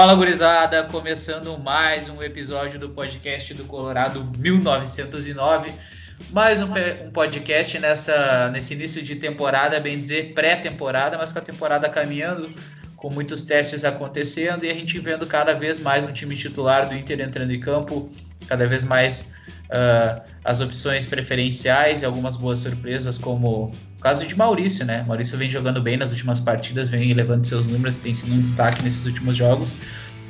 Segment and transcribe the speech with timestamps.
[0.00, 5.74] Fala gurizada, começando mais um episódio do podcast do Colorado 1909.
[6.30, 11.42] Mais um, um, podcast nessa, nesse início de temporada, bem dizer pré-temporada, mas com a
[11.42, 12.50] temporada caminhando,
[12.96, 16.96] com muitos testes acontecendo e a gente vendo cada vez mais um time titular do
[16.96, 18.08] Inter entrando em campo,
[18.48, 19.34] cada vez mais
[19.70, 25.04] uh, as opções preferenciais e algumas boas surpresas, como o caso de Maurício, né?
[25.06, 28.82] Maurício vem jogando bem nas últimas partidas, vem levando seus números, tem sido um destaque
[28.82, 29.76] nesses últimos jogos.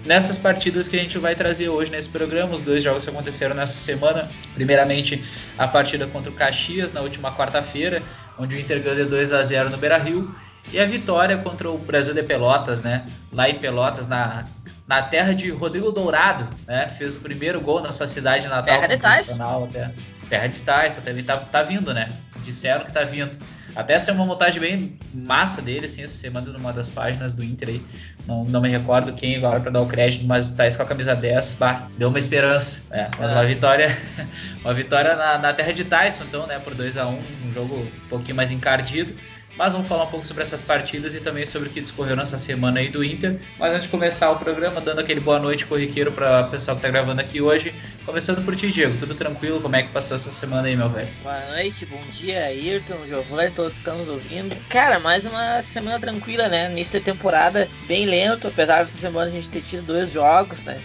[0.04, 3.54] Nessas partidas que a gente vai trazer hoje nesse programa, os dois jogos que aconteceram
[3.54, 4.30] nessa semana.
[4.54, 5.22] Primeiramente,
[5.58, 8.02] a partida contra o Caxias na última quarta-feira,
[8.38, 10.34] onde o Inter ganhou 2 a 0 no Beira-Rio,
[10.72, 13.06] e a vitória contra o Brasil de Pelotas, né?
[13.32, 14.46] Lá em Pelotas, na,
[14.86, 16.88] na terra de Rodrigo Dourado, né?
[16.88, 19.92] Fez o primeiro gol na sua cidade natal terra de profissional até.
[20.28, 22.12] Terra de Tyson, também tá, tá vindo, né?
[22.44, 23.36] Disseram que tá vindo.
[23.74, 27.42] Até essa é uma montagem bem massa dele, assim, essa semana numa das páginas do
[27.42, 27.82] Inter aí.
[28.26, 30.86] Não, não me recordo quem agora para dar o crédito, mas tá isso com a
[30.86, 31.54] camisa 10.
[31.54, 32.84] Bah, deu uma esperança.
[32.90, 33.96] É, mas uma vitória.
[34.60, 36.58] Uma vitória na, na terra de Tyson, então, né?
[36.58, 39.14] Por 2 a 1 um, um jogo um pouquinho mais encardido.
[39.60, 42.38] Mas vamos falar um pouco sobre essas partidas e também sobre o que discorreu nessa
[42.38, 43.38] semana aí do Inter.
[43.58, 46.78] Mas antes de começar o programa, dando aquele boa noite corriqueiro para o pessoal que
[46.78, 47.74] está gravando aqui hoje.
[48.06, 48.96] Começando por ti, Diego.
[48.96, 49.60] Tudo tranquilo?
[49.60, 51.08] Como é que passou essa semana aí, meu velho?
[51.22, 54.56] Boa noite, bom dia, Ayrton, Giovanni, todos que estão nos ouvindo.
[54.70, 56.70] Cara, mais uma semana tranquila, né?
[56.70, 60.80] Início da temporada bem lento, apesar dessa semana a gente ter tido dois jogos, né?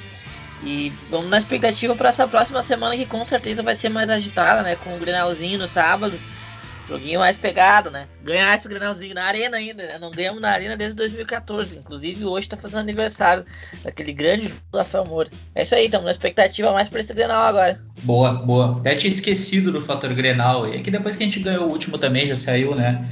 [0.65, 4.61] E vamos na expectativa para essa próxima semana que com certeza vai ser mais agitada,
[4.63, 4.75] né?
[4.75, 6.19] Com o Grenalzinho no sábado
[6.87, 8.05] Joguinho mais pegado, né?
[8.23, 9.97] Ganhar esse granalzinho na arena ainda, né?
[9.99, 11.79] Não ganhamos na arena desde 2014.
[11.79, 13.43] Inclusive hoje tá fazendo aniversário
[13.83, 15.29] daquele grande jogo do Rafael Moura.
[15.55, 17.79] É isso aí, estamos na expectativa mais pra esse Grenal agora.
[18.03, 18.77] Boa, boa.
[18.77, 20.67] Até tinha esquecido do fator Grenal.
[20.67, 23.09] E é que depois que a gente ganhou o último também, já saiu, né?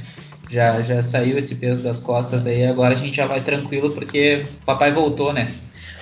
[0.48, 2.64] Já, já saiu esse peso das costas aí.
[2.64, 5.52] Agora a gente já vai tranquilo porque o papai voltou, né?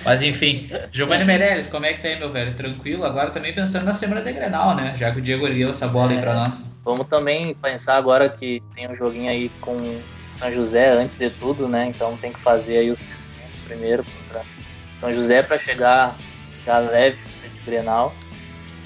[0.05, 2.53] Mas enfim, Giovanni Meirelles, como é que tá aí, meu velho?
[2.53, 3.05] Tranquilo?
[3.05, 4.93] Agora também pensando na semana de Grenal, né?
[4.97, 6.75] Já que o Diego ergueu essa bola é, aí pra nós.
[6.83, 11.67] Vamos também pensar agora que tem um joguinho aí com São José antes de tudo,
[11.69, 11.87] né?
[11.87, 14.41] Então tem que fazer aí os três pontos primeiro contra
[14.99, 16.17] São José para chegar
[16.65, 18.13] já leve nesse Grenal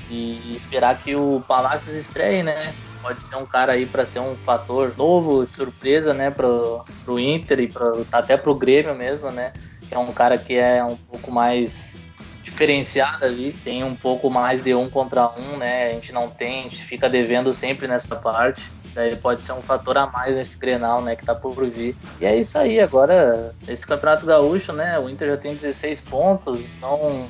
[0.10, 2.74] e esperar que o Palácios estreie, né?
[3.02, 7.60] Pode ser um cara aí para ser um fator novo, surpresa, né, pro, pro Inter
[7.60, 9.54] e pro, até pro Grêmio mesmo, né?
[9.88, 11.96] Que é um cara que é um pouco mais
[12.42, 15.88] diferenciado ali, tem um pouco mais de um contra um, né?
[15.88, 18.64] A gente não tem, a gente fica devendo sempre nessa parte.
[18.94, 21.16] Daí pode ser um fator a mais nesse Grenal, né?
[21.16, 21.96] Que tá por vir.
[22.20, 24.98] E é isso aí, agora, esse Campeonato Gaúcho, né?
[24.98, 27.28] O Inter já tem 16 pontos, então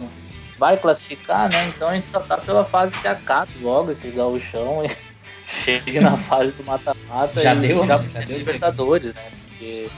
[0.57, 1.67] vai classificar, né?
[1.67, 4.89] Então a gente só tá pela fase que acaba logo esse gauchão e
[5.45, 7.41] chegue na fase do mata-mata.
[7.41, 9.29] Já deu, já, já deu Libertadores, né?
[9.49, 9.89] Porque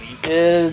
[0.00, 0.72] o Inter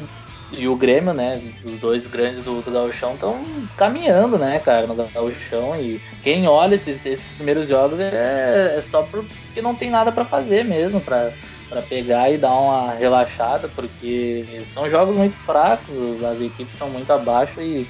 [0.52, 1.42] e o Grêmio, né?
[1.64, 5.80] Os dois grandes do, do Gauchão estão caminhando, né, cara, no Gauchão.
[5.80, 10.26] E quem olha esses, esses primeiros jogos é, é só porque não tem nada para
[10.26, 11.34] fazer mesmo, para
[11.70, 17.12] para pegar e dar uma relaxada, porque são jogos muito fracos, as equipes são muito
[17.12, 17.86] abaixo e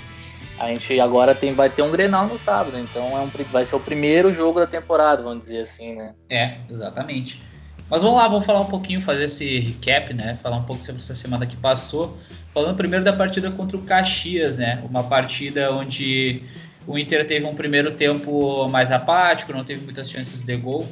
[0.59, 3.75] a gente agora tem, vai ter um Grenal no sábado, então é um, vai ser
[3.75, 6.15] o primeiro jogo da temporada, vamos dizer assim, né?
[6.29, 7.41] É, exatamente.
[7.89, 10.35] Mas vamos lá, vamos falar um pouquinho, fazer esse recap, né?
[10.35, 12.17] Falar um pouco sobre essa semana que passou.
[12.53, 14.83] Falando primeiro da partida contra o Caxias, né?
[14.89, 16.43] Uma partida onde
[16.85, 20.87] o Inter teve um primeiro tempo mais apático, não teve muitas chances de gol.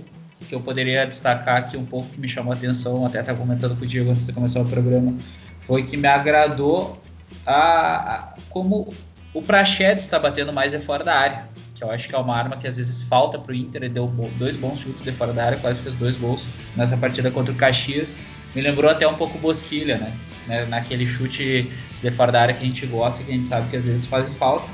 [0.48, 3.76] Que eu poderia destacar aqui um pouco que me chamou a atenção, até estava comentando
[3.78, 5.16] com o Diego antes de começar o programa,
[5.62, 7.02] foi que me agradou
[7.46, 8.94] a, a como
[9.34, 12.36] o Prachedes está batendo mais é fora da área, que eu acho que é uma
[12.36, 13.84] arma que às vezes falta para o Inter.
[13.84, 14.08] Ele deu
[14.40, 17.56] dois bons chutes de fora da área, quase fez dois gols nessa partida contra o
[17.56, 18.18] Caxias.
[18.56, 20.14] Me lembrou até um pouco Bosquilha, né?
[20.48, 23.70] né, naquele chute de fora da área que a gente gosta, que a gente sabe
[23.70, 24.68] que às vezes faz falta.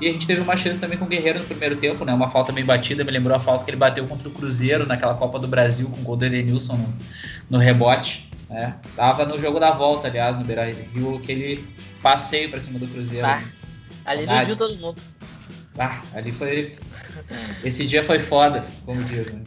[0.00, 2.14] E a gente teve uma chance também com o Guerreiro no primeiro tempo, né?
[2.14, 5.14] Uma falta bem batida, me lembrou a falta que ele bateu contra o Cruzeiro naquela
[5.14, 6.94] Copa do Brasil com o gol do Edenilson no,
[7.50, 8.30] no rebote.
[8.48, 8.76] Né?
[8.94, 11.66] Tava no jogo da volta, aliás, no Beira Rio, aquele
[12.00, 13.26] passeio para cima do Cruzeiro.
[13.26, 13.42] Ah,
[14.06, 15.02] ali iludiu todo mundo.
[15.78, 16.74] Ah, ali foi.
[17.62, 19.32] Esse dia foi foda, como diz.
[19.32, 19.40] Né?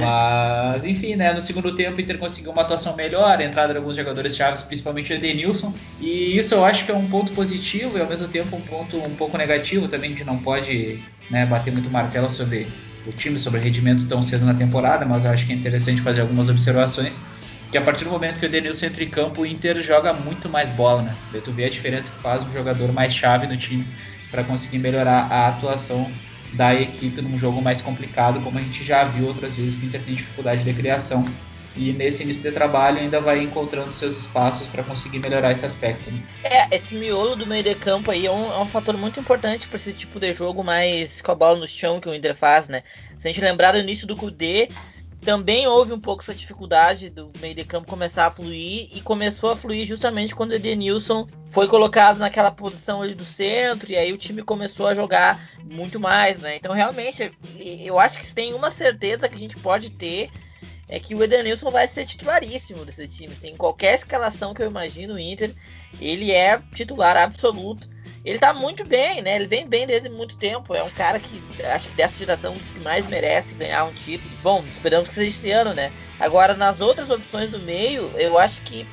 [0.00, 1.32] Mas, enfim, né?
[1.32, 4.62] No segundo tempo, o Inter conseguiu uma atuação melhor, a entrada de alguns jogadores chaves,
[4.62, 5.72] principalmente o Edenilson.
[6.00, 8.96] E isso eu acho que é um ponto positivo e ao mesmo tempo um ponto
[8.96, 10.10] um pouco negativo também.
[10.10, 10.98] A gente não pode
[11.30, 12.66] né, bater muito martelo sobre
[13.06, 16.00] o time, sobre o rendimento tão cedo na temporada, mas eu acho que é interessante
[16.00, 17.22] fazer algumas observações.
[17.70, 20.48] Que a partir do momento que o Edenilson entra em campo, o Inter joga muito
[20.48, 21.16] mais bola, né?
[21.44, 23.84] Tu vê a diferença que faz um jogador mais chave no time
[24.30, 26.10] para conseguir melhorar a atuação
[26.52, 29.88] da equipe num jogo mais complicado, como a gente já viu outras vezes que o
[29.88, 31.24] Inter tem dificuldade de criação.
[31.76, 36.10] e nesse início de trabalho ainda vai encontrando seus espaços para conseguir melhorar esse aspecto.
[36.10, 36.22] Né?
[36.42, 39.68] É, esse miolo do meio de campo aí é um, é um fator muito importante
[39.68, 42.68] para esse tipo de jogo mais com a bola no chão que o Inter faz,
[42.68, 42.82] né?
[43.16, 44.70] Se a gente lembrar do início do Kudê,
[45.20, 49.50] também houve um pouco essa dificuldade do meio de campo começar a fluir e começou
[49.50, 54.12] a fluir justamente quando o Edenilson foi colocado naquela posição ali do centro e aí
[54.12, 56.56] o time começou a jogar muito mais, né?
[56.56, 60.30] Então realmente eu acho que tem uma certeza que a gente pode ter
[60.88, 63.32] é que o Edenilson vai ser titularíssimo desse time.
[63.32, 65.54] Assim, em qualquer escalação que eu imagino o Inter,
[66.00, 67.88] ele é titular absoluto
[68.24, 69.36] ele tá muito bem, né?
[69.36, 70.74] Ele vem bem desde muito tempo.
[70.74, 73.92] É um cara que acho que dessa geração um dos que mais merece ganhar um
[73.92, 74.34] título.
[74.42, 75.92] Bom, esperamos que seja esse ano, né?
[76.18, 78.86] Agora, nas outras opções do meio, eu acho que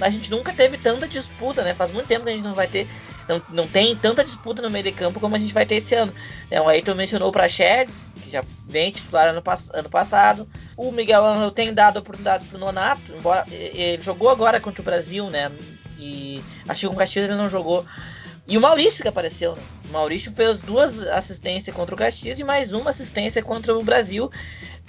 [0.00, 1.74] a gente nunca teve tanta disputa, né?
[1.74, 2.88] Faz muito tempo que a gente não vai ter.
[3.28, 5.94] Não, não tem tanta disputa no meio de campo como a gente vai ter esse
[5.94, 6.12] ano.
[6.50, 10.48] É, o Ayrton mencionou o Praxedes, que já vem titular ano, ano passado.
[10.76, 15.30] O Miguel Angel tem dado oportunidades pro Nonato, embora ele jogou agora contra o Brasil,
[15.30, 15.50] né?
[15.98, 17.86] E acho que com o Caxias ele não jogou.
[18.46, 19.62] E o Maurício que apareceu, né?
[19.88, 24.30] O Maurício fez duas assistências contra o Caxias e mais uma assistência contra o Brasil.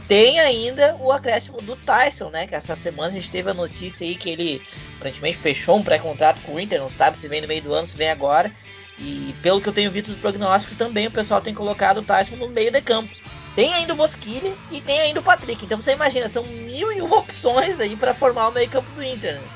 [0.09, 2.45] Tem ainda o acréscimo do Tyson, né?
[2.45, 4.61] Que essa semana a gente teve a notícia aí que ele
[4.97, 7.87] aparentemente fechou um pré-contrato com o Inter, não sabe se vem no meio do ano,
[7.87, 8.51] se vem agora.
[8.99, 12.35] E pelo que eu tenho visto os prognósticos também, o pessoal tem colocado o Tyson
[12.35, 13.09] no meio de campo.
[13.55, 15.63] Tem ainda o Bosquilha e tem ainda o Patrick.
[15.63, 19.01] Então você imagina, são mil e uma opções aí para formar o meio campo do
[19.01, 19.35] Inter.
[19.35, 19.47] Né?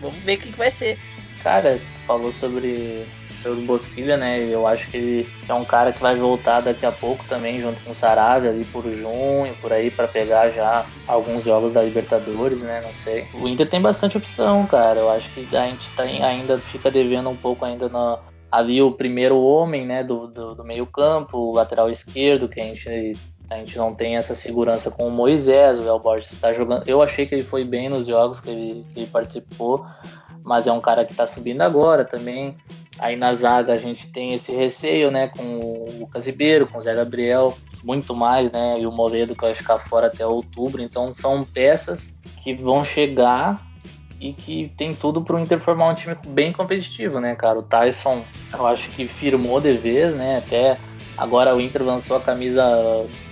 [0.00, 0.96] Vamos ver o que, que vai ser.
[1.42, 3.06] Cara, falou sobre
[3.42, 4.40] sobre o Bosquilha, né?
[4.40, 7.80] Eu acho que ele é um cara que vai voltar daqui a pouco também, junto
[7.82, 12.62] com o Saravia ali por junho, por aí, para pegar já alguns jogos da Libertadores,
[12.62, 12.80] né?
[12.80, 13.26] Não sei.
[13.34, 15.00] O Inter tem bastante opção, cara.
[15.00, 18.18] Eu acho que a gente tá, ainda fica devendo um pouco ainda na,
[18.50, 22.64] ali o primeiro homem, né, do, do, do meio campo, o lateral esquerdo, que a
[22.64, 23.16] gente
[23.50, 26.88] a gente não tem essa segurança com o Moisés, o El Borges está jogando.
[26.88, 29.84] Eu achei que ele foi bem nos jogos que ele, que ele participou,
[30.50, 32.56] mas é um cara que está subindo agora também.
[32.98, 36.80] Aí na zaga a gente tem esse receio, né, com o Lucas Ribeiro, com o
[36.80, 40.82] Zé Gabriel, muito mais, né, e o Moledo que vai ficar fora até outubro.
[40.82, 43.64] Então são peças que vão chegar
[44.20, 47.60] e que tem tudo para o Inter formar um time bem competitivo, né, cara?
[47.60, 50.38] O Tyson, eu acho que firmou de vez, né?
[50.38, 50.76] Até
[51.20, 52.64] agora o Inter lançou a camisa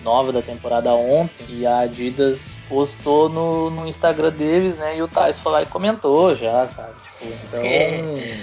[0.05, 4.99] nova da temporada ontem e a Adidas postou no, no Instagram deles, né?
[4.99, 6.93] E o Tyson foi lá e comentou já, sabe?
[7.19, 7.65] Tipo, então.
[7.65, 8.39] É.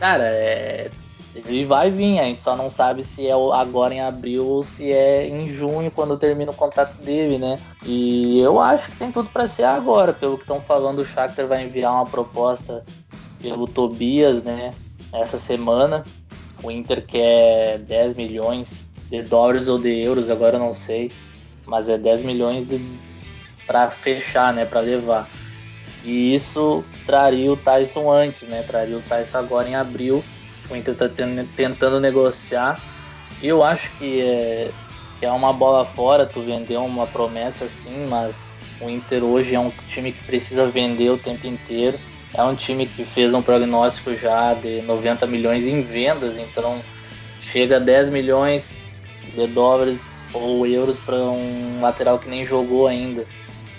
[0.00, 0.90] Cara, é,
[1.34, 4.90] ele vai vir, a gente só não sabe se é agora em abril ou se
[4.90, 7.60] é em junho, quando termina o contrato dele, né?
[7.84, 11.46] E eu acho que tem tudo para ser agora, pelo que estão falando, o Shakhtar
[11.46, 12.84] vai enviar uma proposta
[13.40, 14.74] pelo Tobias, né?
[15.12, 16.04] Essa semana.
[16.62, 18.80] O Inter quer 10 milhões
[19.10, 21.10] de dólares ou de euros, agora eu não sei,
[21.66, 22.66] mas é 10 milhões
[23.66, 24.64] para fechar, né?
[24.64, 25.28] Para levar.
[26.04, 28.62] E isso traria o Tyson antes, né?
[28.62, 30.24] Traria o Tyson agora em abril.
[30.70, 31.08] O Inter está
[31.56, 32.80] tentando negociar.
[33.42, 34.70] E eu acho que é,
[35.18, 39.60] que é uma bola fora tu vender uma promessa assim, mas o Inter hoje é
[39.60, 41.98] um time que precisa vender o tempo inteiro.
[42.34, 46.82] É um time que fez um prognóstico já de 90 milhões em vendas, então
[47.40, 48.74] chega a 10 milhões
[49.34, 53.24] de dólares ou euros para um lateral que nem jogou ainda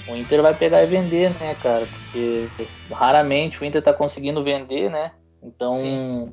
[0.08, 1.86] o Inter vai pegar e vender, né, cara?
[1.86, 2.50] Porque
[2.91, 5.12] raramente o Inter tá conseguindo vender, né?
[5.41, 6.31] Então, Sim.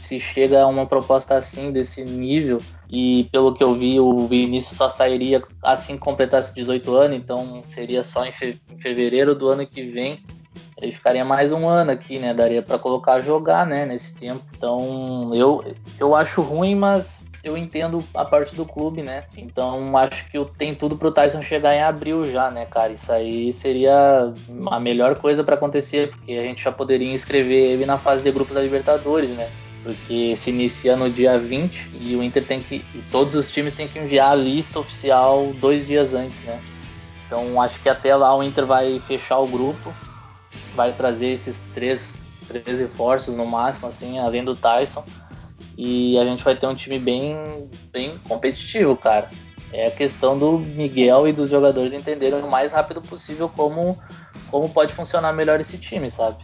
[0.00, 4.76] se chega a uma proposta assim, desse nível, e pelo que eu vi, o Vinícius
[4.76, 8.32] só sairia assim que completasse 18 anos, então seria só em
[8.78, 10.24] fevereiro do ano que vem.
[10.76, 12.34] Ele ficaria mais um ano aqui, né?
[12.34, 13.86] Daria para colocar jogar, né?
[13.86, 14.42] Nesse tempo.
[14.56, 15.64] Então, eu,
[15.98, 19.24] eu acho ruim, mas eu entendo a parte do clube, né?
[19.36, 22.92] Então acho que tem tudo pro Tyson chegar em abril já, né, cara?
[22.92, 24.32] Isso aí seria
[24.66, 28.30] a melhor coisa para acontecer, porque a gente já poderia inscrever ele na fase de
[28.32, 29.48] grupos da Libertadores, né?
[29.84, 32.84] Porque se inicia no dia 20 e o Inter tem que.
[33.12, 36.60] todos os times têm que enviar a lista oficial dois dias antes, né?
[37.26, 39.94] Então acho que até lá o Inter vai fechar o grupo,
[40.74, 45.04] vai trazer esses três, três reforços no máximo, assim, além do Tyson
[45.76, 49.30] e a gente vai ter um time bem, bem competitivo, cara.
[49.72, 53.98] É a questão do Miguel e dos jogadores entenderem o mais rápido possível como,
[54.50, 56.42] como pode funcionar melhor esse time, sabe?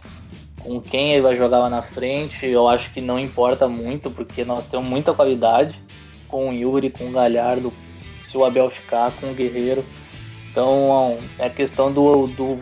[0.61, 4.45] Com quem ele vai jogar lá na frente, eu acho que não importa muito, porque
[4.45, 5.81] nós temos muita qualidade
[6.27, 7.73] com o Yuri, com o Galhardo,
[8.21, 9.83] se o Abel ficar, com o Guerreiro.
[10.51, 12.59] Então é questão do, do,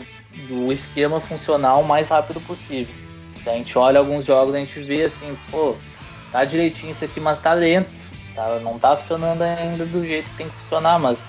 [0.47, 2.93] do esquema funcionar o mais rápido possível.
[3.43, 5.75] Se a gente olha alguns jogos, a gente vê assim, pô,
[6.31, 7.89] tá direitinho isso aqui, mas tá lento.
[8.35, 8.59] Tá?
[8.59, 11.23] Não tá funcionando ainda do jeito que tem que funcionar, mas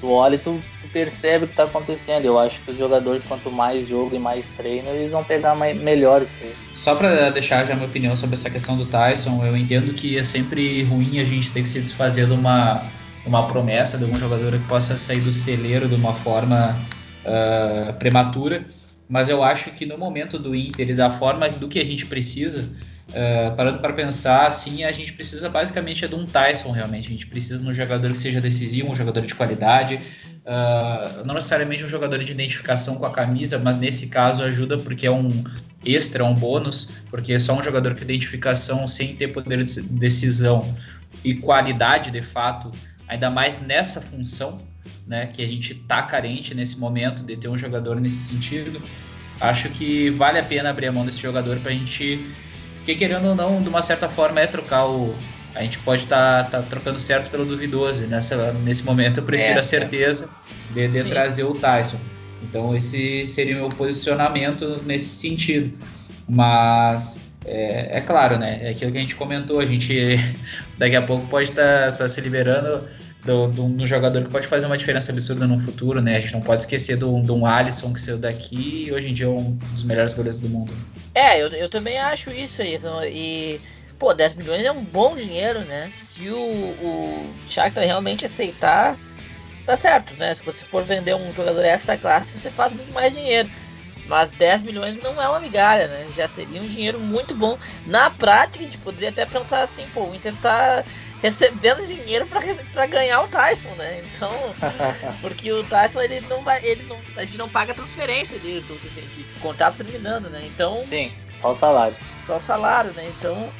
[0.00, 2.24] tu olha e tu, tu percebe o que tá acontecendo.
[2.24, 5.80] Eu acho que os jogadores, quanto mais jogo e mais treino, eles vão pegar mais,
[5.80, 6.54] melhor isso aí.
[6.74, 10.24] Só para deixar já minha opinião sobre essa questão do Tyson, eu entendo que é
[10.24, 12.82] sempre ruim a gente ter que se desfazer de uma,
[13.24, 16.76] uma promessa de algum jogador que possa sair do celeiro de uma forma
[17.24, 18.64] uh, prematura,
[19.08, 22.06] mas eu acho que no momento do Inter e da forma do que a gente
[22.06, 22.68] precisa,
[23.12, 27.08] Uh, parando para pensar, assim, a gente precisa basicamente é de um Tyson, realmente.
[27.08, 30.00] A gente precisa de um jogador que seja decisivo, um jogador de qualidade.
[30.46, 35.06] Uh, não necessariamente um jogador de identificação com a camisa, mas nesse caso ajuda porque
[35.06, 35.44] é um
[35.84, 40.74] extra, um bônus, porque é só um jogador com identificação sem ter poder de decisão
[41.22, 42.72] e qualidade de fato,
[43.12, 44.60] ainda mais nessa função,
[45.06, 48.80] né, que a gente tá carente nesse momento de ter um jogador nesse sentido.
[49.40, 52.24] Acho que vale a pena abrir a mão desse jogador para a gente
[52.82, 55.14] porque querendo ou não, de uma certa forma é trocar o.
[55.54, 58.06] A gente pode estar tá, tá trocando certo pelo duvidoso.
[58.06, 60.28] Nessa, nesse momento eu prefiro é, a certeza
[60.74, 62.00] de, de trazer o Tyson.
[62.42, 65.78] Então esse seria o meu posicionamento nesse sentido.
[66.28, 68.58] Mas é, é, claro, né?
[68.62, 70.18] É aquilo que a gente comentou, a gente
[70.76, 72.82] daqui a pouco pode estar tá, tá se liberando
[73.24, 76.16] do, do, do, jogador que pode fazer uma diferença absurda no futuro, né?
[76.16, 79.14] A gente não pode esquecer do, do um Alisson que saiu daqui e hoje em
[79.14, 80.72] dia é um dos melhores goleiros do mundo.
[81.14, 82.74] É, eu, eu também acho isso aí.
[82.74, 83.60] Então, e,
[83.98, 85.90] pô, 10 milhões é um bom dinheiro, né?
[86.00, 88.98] Se o, o Shakhtar realmente aceitar,
[89.64, 90.34] tá certo, né?
[90.34, 93.48] Se você for vender um jogador essa classe, você faz muito mais dinheiro.
[94.08, 96.08] Mas 10 milhões não é uma migalha, né?
[96.16, 97.56] Já seria um dinheiro muito bom.
[97.86, 100.84] Na prática, a gente poderia até pensar assim, pô, o Inter tá
[101.22, 104.02] recebendo dinheiro para ganhar o Tyson, né?
[104.04, 104.32] Então,
[105.22, 108.64] porque o Tyson ele não vai, ele não, a gente não paga transferência dele,
[109.14, 110.42] de contrato terminando, né?
[110.44, 111.96] Então, sim, só o salário.
[112.26, 113.10] Só o salário, né?
[113.16, 113.50] Então,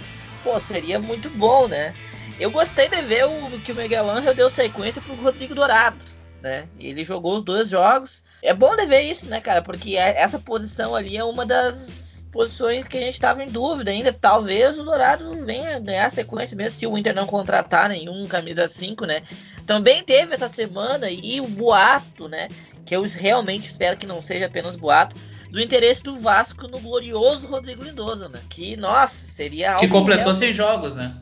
[0.43, 1.95] pô, seria muito bom, né?
[2.41, 6.05] Eu gostei de ver o que o Miguel Angel deu sequência pro Rodrigo Dourado.
[6.43, 6.69] Né?
[6.81, 8.25] Ele jogou os dois jogos.
[8.43, 9.63] É bom de ver isso, né, cara?
[9.63, 13.91] Porque é, essa posição ali é uma das posições que a gente estava em dúvida
[13.91, 14.13] ainda.
[14.13, 19.05] Talvez o Dourado venha ganhar sequência, mesmo se o Inter não contratar nenhum camisa 5,
[19.05, 19.23] né?
[19.67, 22.49] Também teve essa semana e o boato, né?
[22.85, 25.15] Que eu realmente espero que não seja apenas boato,
[25.51, 28.41] do interesse do Vasco no glorioso Rodrigo Lindoso, né?
[28.49, 29.81] Que, nossa, seria algo.
[29.81, 31.15] Que completou seis jogos, né?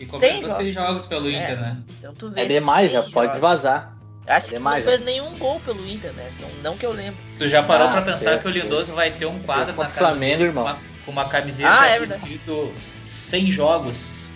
[0.00, 1.56] E completou seis jogos pelo Inter, é.
[1.56, 1.76] né?
[1.98, 3.40] Então, é demais, já pode jogos.
[3.40, 3.95] vazar.
[4.26, 6.32] Acho que não fez nenhum gol pelo Inter, né?
[6.36, 7.18] Então, não que eu lembro.
[7.38, 9.94] Tu já parou ah, pra pensar que o Lindoso vai ter um quadro na casa
[9.94, 10.64] Flamengo, irmão.
[10.64, 12.72] Com uma, com uma camiseta ah, é escrito
[13.04, 14.30] 100 jogos.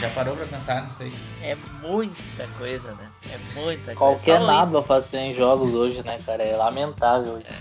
[0.00, 1.12] Já parou pra pensar nisso aí?
[1.42, 3.10] É muita coisa, né?
[3.30, 4.38] É muita Qualquer coisa.
[4.38, 6.42] Qualquer nada faz 100 jogos hoje, né, cara?
[6.42, 7.52] É lamentável isso.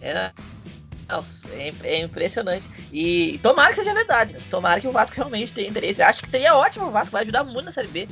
[0.00, 0.08] É.
[0.10, 0.32] é...
[1.08, 2.68] Nossa, é, é, impressionante.
[2.92, 4.38] E tomara que seja verdade.
[4.50, 6.02] Tomara que o Vasco realmente tenha interesse.
[6.02, 8.08] Acho que seria ótimo o Vasco, vai ajudar muito na Série B.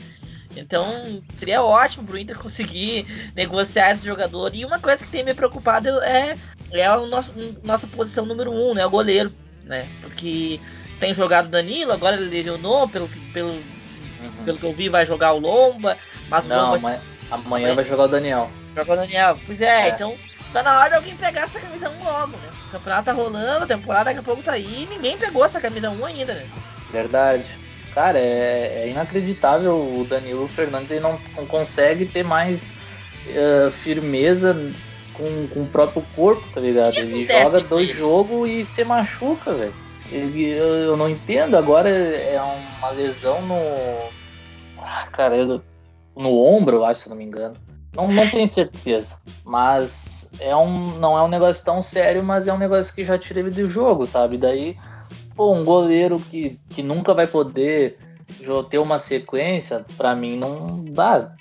[0.57, 4.55] Então seria ótimo pro Inter conseguir negociar esse jogador.
[4.55, 6.37] E uma coisa que tem me preocupado é,
[6.73, 8.85] é a nosso, nossa posição número um, né?
[8.87, 9.33] O goleiro,
[9.65, 9.87] né?
[10.01, 10.61] Porque
[11.01, 14.45] tem jogado Danilo, agora ele lesionou, pelo, pelo, uhum.
[14.45, 15.97] pelo que eu vi, vai jogar o Lomba.
[16.29, 16.89] Mas Não, o Lomba.
[16.89, 18.51] Amanhã, amanhã vai jogar o Daniel.
[18.75, 19.39] Jogar o Daniel.
[19.47, 20.17] Pois é, é, então
[20.53, 22.49] tá na hora de alguém pegar essa camisa 1 logo, né?
[22.69, 25.61] O campeonato tá rolando, a temporada daqui a pouco tá aí e ninguém pegou essa
[25.61, 26.47] camisa 1 ainda, né?
[26.93, 27.45] Verdade.
[27.95, 32.77] Cara, é, é inacreditável o Danilo Fernandes ele não, não consegue ter mais
[33.29, 34.73] uh, firmeza
[35.13, 36.99] com, com o próprio corpo, tá ligado?
[36.99, 39.75] Ele joga dois jogos e se machuca, velho.
[40.11, 41.57] Eu, eu não entendo.
[41.57, 43.55] Agora é uma lesão no.
[44.79, 45.63] Ah, cara, eu,
[46.17, 47.57] no ombro, eu acho, se não me engano.
[47.95, 49.19] Não, não tenho certeza.
[49.45, 53.17] Mas é um, não é um negócio tão sério, mas é um negócio que já
[53.17, 54.37] tira ele do jogo, sabe?
[54.37, 54.77] Daí
[55.35, 57.99] Pô, um goleiro que, que nunca vai poder
[58.69, 61.33] ter uma sequência, para mim não dá.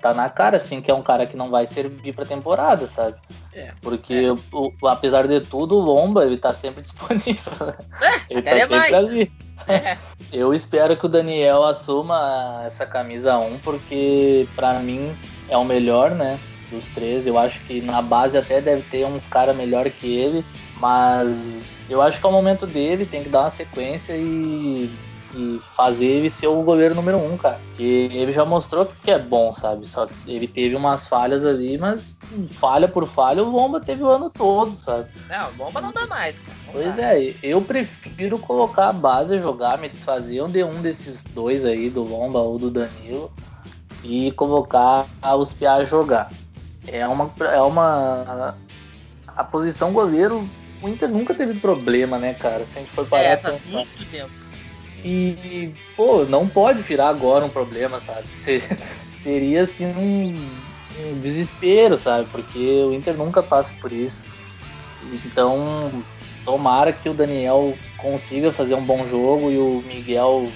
[0.00, 3.16] Tá, na cara, assim, que é um cara que não vai servir pra temporada, sabe?
[3.52, 4.32] É, Porque, é.
[4.52, 7.52] O, apesar de tudo, o Lomba, ele tá sempre disponível.
[7.60, 7.74] Né?
[8.00, 8.94] É, ele tá sempre mais.
[8.94, 9.32] ali.
[9.68, 9.96] É.
[10.32, 15.16] Eu espero que o Daniel assuma essa camisa 1, porque para mim
[15.48, 16.38] é o melhor, né?
[16.70, 17.26] Dos três.
[17.26, 20.44] Eu acho que na base até deve ter uns caras melhor que ele,
[20.76, 24.90] mas eu acho que é o momento dele, tem que dar uma sequência e,
[25.34, 27.60] e fazer ele ser o goleiro número um, cara.
[27.76, 29.86] Que ele já mostrou que é bom, sabe?
[29.86, 34.08] Só que ele teve umas falhas ali, mas falha por falha, o Bomba teve o
[34.08, 35.08] ano todo, sabe?
[35.28, 36.42] Não, o Bomba não dá mais.
[36.66, 37.18] Não pois dá.
[37.18, 42.04] é, eu prefiro colocar a base, jogar, me desfazer de um desses dois aí, do
[42.04, 43.30] Bomba ou do Danilo,
[44.02, 45.06] e colocar
[45.38, 46.30] os Piá jogar.
[46.86, 48.56] É uma, é uma.
[49.26, 50.48] A posição goleiro
[50.84, 52.66] o Inter nunca teve problema, né, cara?
[52.66, 53.72] Se a gente for parar é, faz pensar.
[53.72, 54.30] muito tempo.
[55.02, 58.28] E, pô, não pode virar agora um problema, sabe?
[59.10, 60.50] Seria, assim um,
[61.00, 62.28] um desespero, sabe?
[62.30, 64.24] Porque o Inter nunca passa por isso.
[65.24, 66.02] Então,
[66.44, 70.50] tomara que o Daniel consiga fazer um bom jogo e o Miguel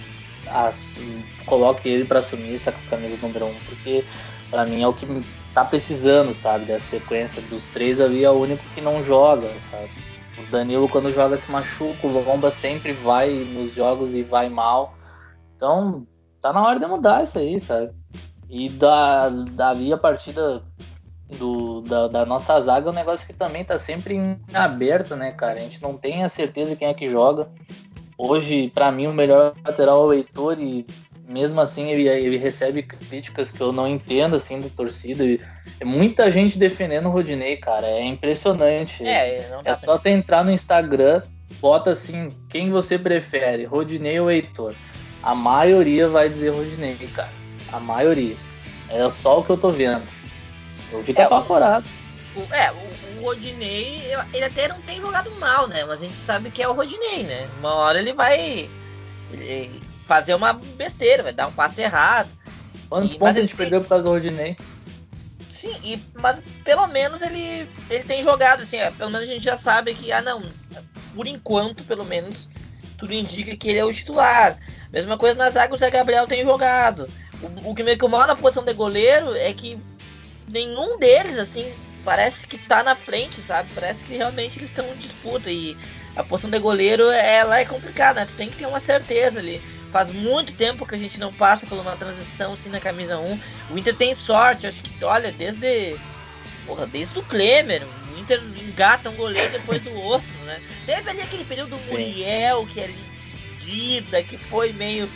[1.47, 4.05] coloque ele para assumir essa camisa número um, porque
[4.51, 5.07] para mim é o que
[5.55, 6.67] tá precisando, sabe?
[6.67, 10.08] Dessa sequência dos três ali é o único que não joga, sabe?
[10.39, 14.95] O Danilo quando joga se machuca, o Lomba sempre vai nos jogos e vai mal.
[15.57, 16.07] Então,
[16.41, 17.93] tá na hora de mudar isso aí, sabe?
[18.49, 20.63] E da, dali a partida
[21.39, 25.33] do, da, da, nossa zaga é um negócio que também tá sempre em aberto, né,
[25.33, 25.59] cara?
[25.59, 27.49] A gente não tem a certeza quem é que joga.
[28.17, 30.87] Hoje, para mim, o melhor lateral é o Heitor e
[31.29, 35.25] mesmo assim ele, ele recebe críticas que eu não entendo, assim, da torcida.
[35.25, 35.39] E
[35.79, 37.87] é muita gente defendendo o Rodinei, cara.
[37.87, 39.07] É impressionante.
[39.07, 41.23] É, é só tu entrar no Instagram,
[41.61, 44.75] bota assim, quem você prefere, Rodinei ou Heitor?
[45.23, 47.33] A maioria vai dizer Rodinei, cara.
[47.71, 48.37] A maioria.
[48.89, 50.03] É só o que eu tô vendo.
[50.91, 51.87] Eu fico é, apavorado.
[52.35, 55.85] O, é, o, o Rodinei, ele até não tem jogado mal, né?
[55.85, 57.47] Mas a gente sabe que é o Rodinei, né?
[57.59, 58.71] Uma hora ele vai
[59.33, 62.31] ele fazer uma besteira, vai dar um passe errado.
[62.89, 63.59] Quantos e, pontos a gente tem...
[63.59, 64.57] perdeu por causa do Rodinei?
[65.51, 69.45] Sim, e, mas pelo menos ele, ele tem jogado, assim, é, pelo menos a gente
[69.45, 70.43] já sabe que, ah não,
[71.15, 72.49] por enquanto, pelo menos,
[72.97, 74.59] tudo indica que ele é o titular.
[74.91, 77.09] Mesma coisa na zaga, o Zé Gabriel tem jogado.
[77.43, 79.79] O, o que me incomoda na posição de goleiro é que
[80.49, 81.71] nenhum deles, assim,
[82.03, 83.69] parece que tá na frente, sabe?
[83.75, 85.51] Parece que realmente eles estão em disputa.
[85.51, 85.77] E
[86.17, 88.27] a posição de goleiro, ela é complicada, né?
[88.27, 89.61] Tu tem que ter uma certeza ali.
[89.91, 93.41] Faz muito tempo que a gente não passa por uma transição assim na camisa 1.
[93.71, 95.97] O Inter tem sorte, acho que, olha, desde.
[96.67, 97.87] Porra, desde o Klemer.
[98.15, 100.61] O Inter engata um goleiro depois do outro, né?
[100.85, 102.91] Teve ali aquele período do Muriel, que é
[103.59, 105.09] dividida, que foi meio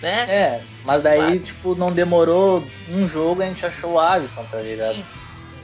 [0.00, 0.26] né?
[0.28, 1.46] É, mas daí, mas...
[1.46, 4.94] tipo, não demorou um jogo a gente achou o Alisson, tá ligado?
[4.94, 5.04] Sim.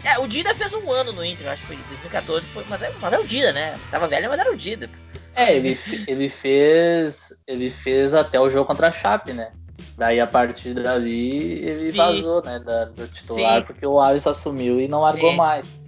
[0.02, 2.90] É, o Dida fez um ano no Inter, acho que foi 2014, foi, mas, é,
[3.00, 3.78] mas é o Dida, né?
[3.90, 4.88] Tava velho, mas era o Dida.
[5.34, 7.38] É, ele, ele fez.
[7.46, 9.52] Ele fez até o jogo contra a Chape, né?
[9.96, 11.96] Daí a partir dali ele sim.
[11.96, 12.58] vazou, né?
[12.58, 13.66] Da, do titular, sim.
[13.66, 15.36] porque o Alisson assumiu e não largou sim.
[15.36, 15.78] mais.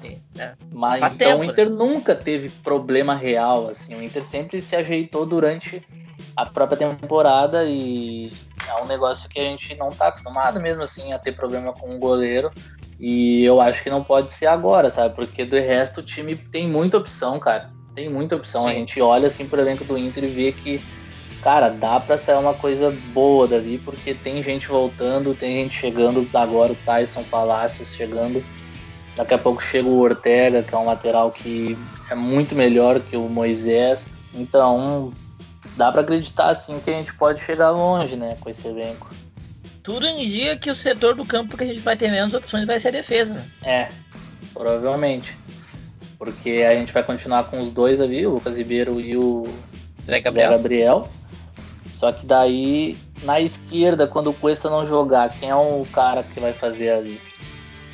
[0.00, 0.52] Sim, é.
[0.72, 1.76] Mas Faz então tempo, o Inter né?
[1.76, 3.94] nunca teve problema real, assim.
[3.94, 5.82] O Inter sempre se ajeitou durante
[6.36, 8.32] a própria temporada e
[8.68, 11.96] é um negócio que a gente não tá acostumado mesmo assim a ter problema com
[11.96, 12.50] o goleiro.
[12.98, 15.14] E eu acho que não pode ser agora, sabe?
[15.14, 17.70] Porque do resto o time tem muita opção, cara.
[17.96, 18.64] Tem muita opção.
[18.64, 18.68] Sim.
[18.68, 20.82] A gente olha assim pro elenco do Inter e vê que,
[21.42, 26.28] cara, dá pra sair uma coisa boa dali, porque tem gente voltando, tem gente chegando
[26.34, 28.44] agora, o Tyson Palacios chegando.
[29.16, 31.74] Daqui a pouco chega o Ortega, que é um lateral que
[32.10, 34.08] é muito melhor que o Moisés.
[34.34, 35.10] Então,
[35.74, 39.08] dá para acreditar assim que a gente pode chegar longe, né, com esse elenco.
[39.82, 42.78] Tudo indica que o setor do campo que a gente vai ter menos opções vai
[42.78, 43.46] ser a defesa, né?
[43.64, 43.88] É,
[44.52, 45.34] provavelmente.
[46.18, 49.46] Porque a gente vai continuar com os dois ali, o Lucas Ribeiro e o
[50.06, 50.50] Zé Gabriel.
[50.50, 51.08] Zé Gabriel.
[51.92, 56.38] Só que daí, na esquerda, quando o Cuesta não jogar, quem é o cara que
[56.40, 57.20] vai fazer ali?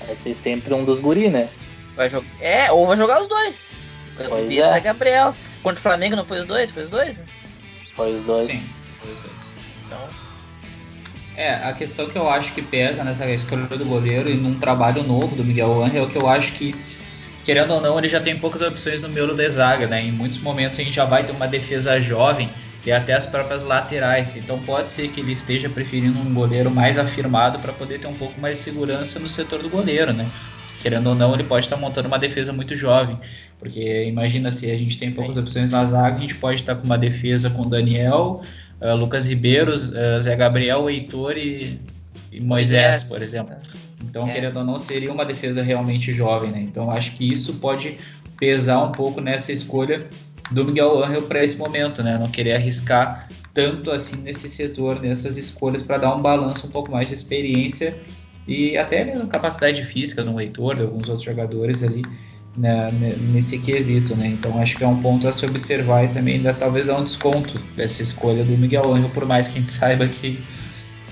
[0.07, 1.49] Vai ser sempre um dos guri, né?
[1.95, 2.29] Vai jogar.
[2.41, 3.79] É, ou vai jogar os dois.
[4.19, 4.73] Lucas Ribeiro e é.
[4.73, 5.35] Zé Gabriel.
[5.63, 6.71] Contra o Flamengo não foi os dois?
[6.71, 7.21] Foi os dois?
[7.95, 8.47] Foi os dois.
[8.47, 8.69] Sim,
[9.01, 9.37] foi os dois.
[9.87, 10.09] Então.
[11.37, 15.03] É, a questão que eu acho que pesa nessa escolha do goleiro e num trabalho
[15.03, 16.75] novo do Miguel Angel é que eu acho que,
[17.45, 20.03] querendo ou não, ele já tem poucas opções no miolo de zaga, né?
[20.03, 22.49] Em muitos momentos a gente já vai ter uma defesa jovem
[22.85, 24.37] e até as próprias laterais.
[24.37, 28.15] Então pode ser que ele esteja preferindo um goleiro mais afirmado para poder ter um
[28.15, 30.31] pouco mais de segurança no setor do goleiro, né?
[30.81, 33.19] Querendo ou não, ele pode estar montando uma defesa muito jovem.
[33.59, 36.85] Porque imagina se a gente tem poucas opções na zaga, a gente pode estar com
[36.85, 38.43] uma defesa com Daniel,
[38.81, 41.81] uh, Lucas Ribeiro, uh, Zé Gabriel, Heitor e,
[42.33, 43.55] e Moisés, por exemplo.
[44.03, 44.33] Então, é.
[44.33, 46.61] querendo ou não, seria uma defesa realmente jovem, né?
[46.61, 47.99] Então, acho que isso pode
[48.37, 50.07] pesar um pouco nessa escolha
[50.51, 52.19] do Miguel Angel para esse momento, né?
[52.19, 56.91] Não querer arriscar tanto assim nesse setor, nessas escolhas, para dar um balanço um pouco
[56.91, 57.99] mais de experiência
[58.47, 62.03] e até mesmo capacidade física do Heitor, de alguns outros jogadores ali
[62.57, 62.91] né,
[63.33, 64.27] nesse quesito, né?
[64.27, 67.05] Então acho que é um ponto a se observar e também ainda talvez dar um
[67.05, 70.43] desconto dessa escolha do Miguel Angel, por mais que a gente saiba que,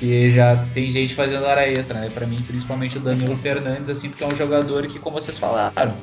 [0.01, 2.09] que já tem gente fazendo hora extra, né?
[2.13, 5.95] Para mim, principalmente o Danilo Fernandes, assim, porque é um jogador que, como vocês falaram,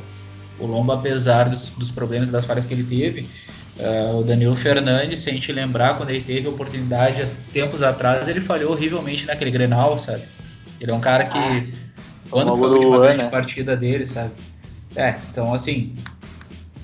[0.60, 3.28] o Lomba, apesar dos, dos problemas e das falhas que ele teve,
[3.80, 8.28] uh, o Danilo Fernandes, se a gente lembrar, quando ele teve a oportunidade tempos atrás,
[8.28, 10.22] ele falhou horrivelmente naquele Grenal, sabe?
[10.80, 11.38] Ele é um cara que.
[11.40, 11.64] Ah,
[12.30, 13.30] quando foi a última grande né?
[13.32, 14.32] partida dele, sabe?
[14.96, 15.96] É, então assim,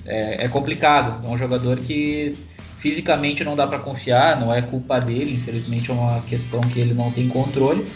[0.04, 1.24] é, é complicado.
[1.24, 2.36] É um jogador que
[2.84, 6.92] fisicamente não dá para confiar, não é culpa dele, infelizmente é uma questão que ele
[6.92, 7.90] não tem controle.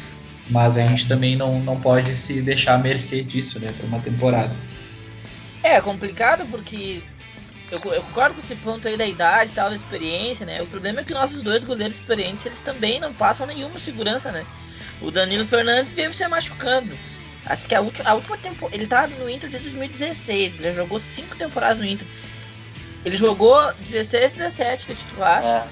[0.49, 3.99] Mas a gente também não, não pode se deixar à mercê disso, né, por uma
[3.99, 4.57] temporada.
[5.63, 7.03] É complicado porque
[7.71, 10.63] eu, eu, concordo com esse ponto aí da idade tal, da experiência, né?
[10.63, 14.47] O problema é que nossos dois goleiros experientes, eles também não passam nenhuma segurança, né?
[15.03, 16.97] O Danilo Fernandes vive se machucando.
[17.45, 18.75] Acho que a última, a última temporada.
[18.75, 20.61] Ele tá no Inter desde 2016.
[20.61, 22.07] Ele jogou cinco temporadas no Inter.
[23.09, 25.43] Ele jogou 16, 17 de titular.
[25.43, 25.67] É.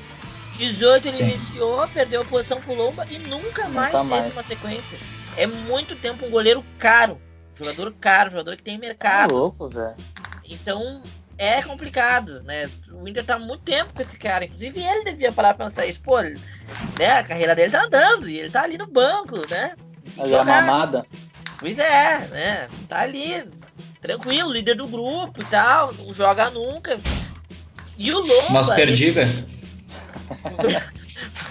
[0.54, 1.24] 18 ele Sim.
[1.24, 4.32] iniciou, perdeu a posição pro Lomba e nunca mais teve mais.
[4.32, 4.98] uma sequência.
[5.36, 7.20] É muito tempo um goleiro caro.
[7.54, 9.30] Jogador caro, jogador que tem mercado.
[9.30, 9.96] É louco, velho.
[10.48, 11.02] Então,
[11.36, 12.70] é complicado, né?
[12.90, 14.46] O Inter tá muito tempo com esse cara.
[14.46, 16.00] Inclusive, ele devia parar pra pensar isso.
[16.00, 16.38] Pô, né?
[17.18, 19.74] A carreira dele tá andando e ele tá ali no banco, né?
[20.16, 21.04] Mas é mamada.
[21.58, 22.68] Pois é, né?
[22.88, 23.46] Tá ali,
[24.00, 26.98] tranquilo, líder do grupo e tal, não joga nunca.
[27.98, 28.50] E o Lomba.
[28.50, 29.26] Mas perdiga.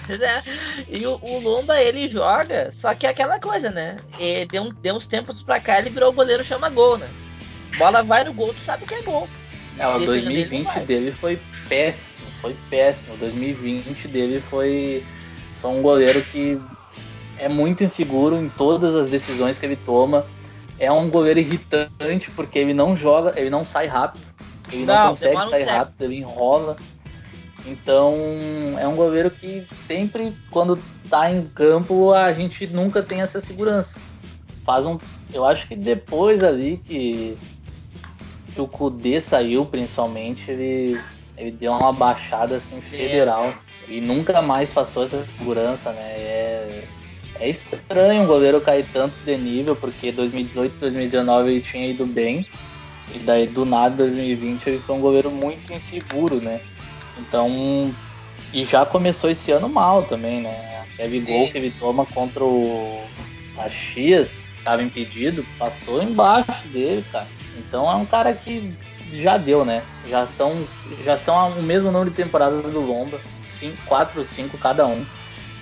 [0.06, 0.42] pois é.
[0.88, 3.96] E o, o, Lomba ele joga, só que é aquela coisa, né?
[4.18, 7.08] E deu, deu uns tempos pra cá, ele virou o goleiro chama gol, né?
[7.78, 9.28] Bola vai no gol, tu sabe que é gol.
[9.78, 13.14] É, o 2020 dele, dele foi péssimo, foi péssimo.
[13.14, 15.04] O 2020 dele foi,
[15.58, 16.60] foi um goleiro que
[17.38, 20.26] é muito inseguro em todas as decisões que ele toma.
[20.78, 24.25] É um goleiro irritante porque ele não joga, ele não sai rápido.
[24.70, 25.76] Ele não, não consegue sair certo.
[25.76, 26.76] rápido, ele enrola.
[27.66, 28.14] Então
[28.78, 30.78] é um goleiro que sempre, quando
[31.10, 33.98] tá em campo, a gente nunca tem essa segurança.
[34.64, 34.98] Faz um.
[35.32, 37.36] Eu acho que depois ali que
[38.56, 40.98] que o Kudê saiu, principalmente, ele,
[41.36, 43.52] ele deu uma baixada assim federal.
[43.86, 46.02] E nunca mais passou essa segurança, né?
[46.02, 46.84] É,
[47.38, 52.48] é estranho um goleiro cair tanto de nível, porque 2018, 2019 ele tinha ido bem.
[53.14, 56.60] E daí do nada 2020 ele foi um goleiro muito inseguro, né?
[57.18, 57.94] Então.
[58.52, 60.84] E já começou esse ano mal também, né?
[60.94, 63.02] Aquele gol que ele toma contra o
[63.54, 67.26] Caxias, estava impedido, passou embaixo dele, cara.
[67.56, 68.72] Então é um cara que
[69.12, 69.82] já deu, né?
[70.08, 70.66] Já são,
[71.04, 73.20] já são o mesmo número de temporadas do Lomba,
[73.86, 75.04] 4 ou 5 cada um.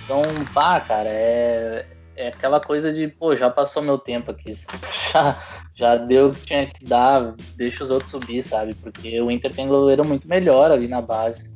[0.03, 0.21] Então,
[0.53, 4.53] pá, cara, é, é aquela coisa de, pô, já passou meu tempo aqui.
[5.11, 5.37] Já,
[5.75, 8.73] já deu o que tinha que dar, deixa os outros subir, sabe?
[8.75, 11.53] Porque o Inter tem goleiro muito melhor ali na base.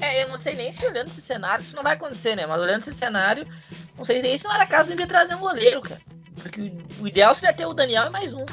[0.00, 2.46] É, eu não sei nem se olhando esse cenário, isso não vai acontecer, né?
[2.46, 3.46] Mas olhando esse cenário,
[3.96, 6.00] não sei se não era caso de trazer um goleiro, cara.
[6.36, 8.46] Porque o ideal seria ter o Daniel e mais um.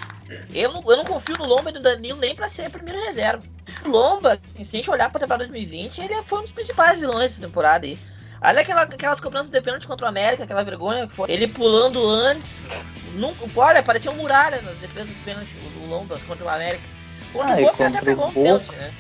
[0.52, 3.00] Eu não, eu não confio no Lomba e no Danilo nem pra ser a primeira
[3.06, 3.44] reserva.
[3.86, 7.00] O Lomba, assim, se a gente olhar pra temporada 2020, ele foi um dos principais
[7.00, 8.00] vilões dessa temporada aí.
[8.42, 11.32] Olha aquela, aquelas cobranças de pênalti contra o América, aquela vergonha que foi.
[11.32, 12.66] Ele pulando antes.
[13.14, 16.84] Nunca, olha, parecia um muralha nas defesas do pênalti, o Lomba contra o América.
[17.32, 18.94] Contra ah, o Boca até pegou um pênalti, né?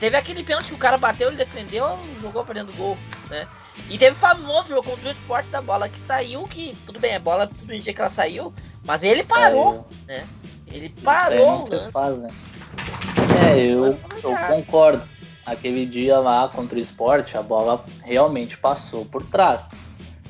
[0.00, 2.98] Teve aquele pênalti que o cara bateu, ele defendeu, jogou pra dentro do gol,
[3.30, 3.46] né?
[3.88, 7.14] E teve o famoso jogo contra o esporte da bola que saiu, que tudo bem,
[7.14, 8.52] a bola tudo dia que ela saiu,
[8.84, 10.26] mas ele parou, né?
[10.66, 11.92] Ele parou o lance.
[11.92, 12.28] Faz, né?
[13.46, 15.02] É, eu, eu concordo.
[15.46, 19.70] Aquele dia lá contra o esporte, a bola realmente passou por trás.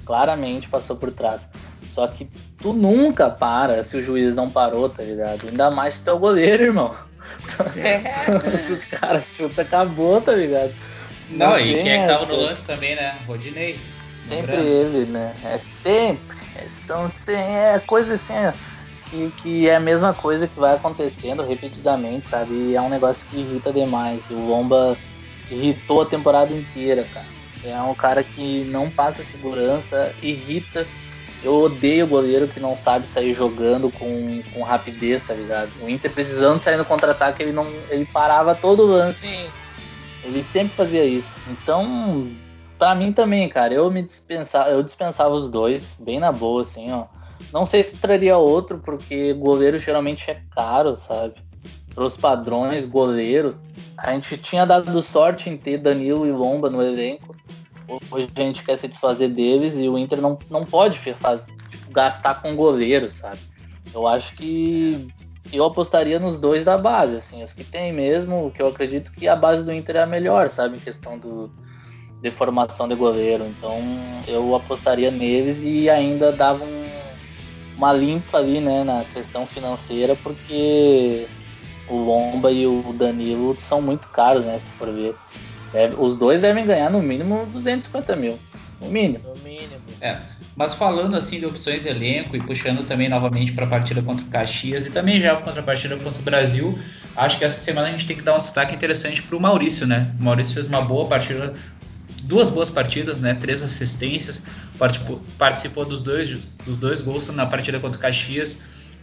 [0.05, 1.49] Claramente passou por trás.
[1.87, 5.49] Só que tu nunca para se o juiz não parou, tá ligado?
[5.49, 6.95] Ainda mais se tu é o goleiro, irmão.
[7.77, 8.01] É.
[8.59, 10.75] se os caras chutam, acabou, tá ligado?
[11.31, 13.17] Não, não e quem é que tava no lance também, né?
[13.27, 13.81] Rodinei.
[14.29, 15.35] Sempre ele, né?
[15.45, 16.37] É sempre.
[16.57, 18.35] É, são, é coisa assim,
[19.17, 22.55] que, que é a mesma coisa que vai acontecendo repetidamente, sabe?
[22.55, 24.29] E é um negócio que irrita demais.
[24.31, 24.97] O Lomba
[25.51, 27.27] irritou a temporada inteira, cara.
[27.65, 30.87] É um cara que não passa segurança, irrita.
[31.43, 35.71] Eu odeio goleiro que não sabe sair jogando com, com rapidez, tá ligado?
[35.81, 39.49] O Inter precisando sair no contra-ataque, ele não ele parava todo o lance.
[40.23, 41.37] Ele sempre fazia isso.
[41.49, 42.31] Então,
[42.79, 46.93] para mim também, cara, eu me dispensava, eu dispensava os dois, bem na boa, assim,
[46.93, 47.05] ó.
[47.53, 51.35] Não sei se traria outro, porque goleiro geralmente é caro, sabe?
[51.95, 53.59] Para os padrões, goleiro.
[53.97, 57.35] A gente tinha dado sorte em ter Danilo e Lomba no elenco.
[58.11, 62.43] Hoje a gente quer se desfazer deles e o Inter não, não pode tipo, gastar
[62.43, 63.39] com goleiro, sabe?
[63.95, 65.09] Eu acho que
[65.53, 69.29] eu apostaria nos dois da base, assim, os que tem mesmo, que eu acredito que
[69.29, 70.77] a base do Inter é a melhor, sabe?
[70.77, 71.51] Em questão do,
[72.21, 73.45] de formação de goleiro.
[73.47, 73.79] Então
[74.27, 76.76] eu apostaria neles e ainda dava um
[77.77, 81.27] uma limpa ali, né, na questão financeira, porque
[81.89, 85.15] o Lomba e o Danilo são muito caros, né, se for ver.
[85.73, 88.39] Deve, os dois devem ganhar no mínimo 250 mil.
[88.81, 89.25] No mínimo.
[89.25, 89.81] No mínimo.
[90.01, 90.19] É.
[90.55, 94.25] Mas falando assim de opções de elenco e puxando também novamente para a partida contra
[94.25, 96.79] o Caxias e também já contra a partida contra o Brasil,
[97.15, 99.87] acho que essa semana a gente tem que dar um destaque interessante para o Maurício,
[99.87, 100.15] né?
[100.19, 101.55] O Maurício fez uma boa partida
[102.27, 103.35] duas boas partidas, né?
[103.35, 104.45] Três assistências,
[104.79, 106.31] participou, participou dos dois,
[106.67, 108.61] dos dois gols na partida contra o Caxias.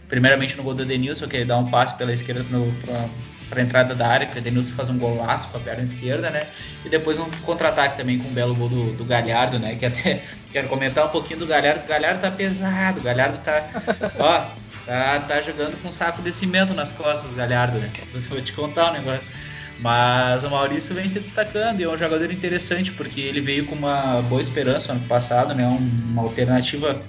[0.08, 2.44] Primeiramente no gol do Edenilson, que ele dá um passe pela esquerda
[3.48, 6.28] para a entrada da área, que o Edenilson faz um golaço com a perna esquerda,
[6.28, 6.46] né?
[6.84, 9.74] E depois um contra-ataque também com um belo gol do, do Galhardo, né?
[9.76, 11.84] Que até quero comentar um pouquinho do Galhardo.
[11.84, 13.66] O Galhardo tá pesado, o Galhardo tá.
[14.18, 14.46] ó,
[14.84, 17.90] tá, tá jogando com um saco de cimento nas costas, Galhardo, né?
[18.12, 19.26] Vou te contar um negócio.
[19.84, 23.74] Mas o Maurício vem se destacando e é um jogador interessante porque ele veio com
[23.74, 25.66] uma boa esperança ano passado, né?
[25.66, 27.02] Uma alternativa.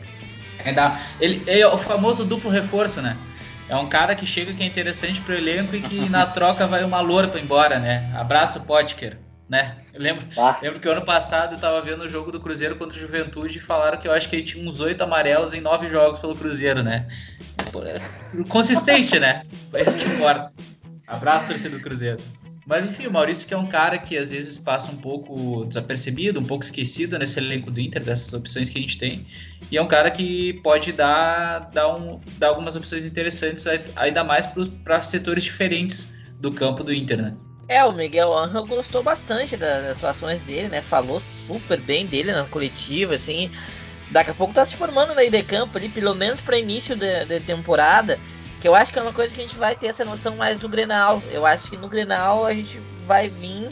[0.65, 3.15] Ainda, ele é o famoso duplo reforço, né?
[3.69, 6.83] É um cara que chega que é interessante pro elenco e que na troca vai
[6.83, 8.11] uma loura para embora, né?
[8.13, 9.77] Abraço, Potker, né?
[9.93, 10.57] Eu lembro, ah.
[10.61, 13.61] lembro que ano passado eu tava vendo o jogo do Cruzeiro contra o Juventude e
[13.61, 16.83] falaram que eu acho que ele tinha uns oito amarelos em nove jogos pelo Cruzeiro,
[16.83, 17.07] né?
[17.85, 19.43] É consistente, né?
[19.71, 20.51] Foi isso que importa.
[21.07, 22.19] Abraço, torcida do Cruzeiro.
[22.65, 26.39] Mas enfim, o Maurício que é um cara que às vezes passa um pouco desapercebido,
[26.39, 29.25] um pouco esquecido nesse elenco do Inter, dessas opções que a gente tem.
[29.69, 34.47] E é um cara que pode dar, dar, um, dar algumas opções interessantes, ainda mais
[34.83, 37.37] para setores diferentes do campo do Inter, né?
[37.67, 40.81] É, o Miguel Angel gostou bastante das atuações dele, né?
[40.81, 43.49] Falou super bem dele na coletiva, assim.
[44.11, 46.95] Daqui a pouco tá se formando no meio de campo ali, pelo menos para início
[46.95, 48.19] da temporada.
[48.65, 50.57] Que eu acho que é uma coisa que a gente vai ter essa noção mais
[50.57, 51.21] do Grenal.
[51.29, 53.71] Eu acho que no Grenal a gente vai vir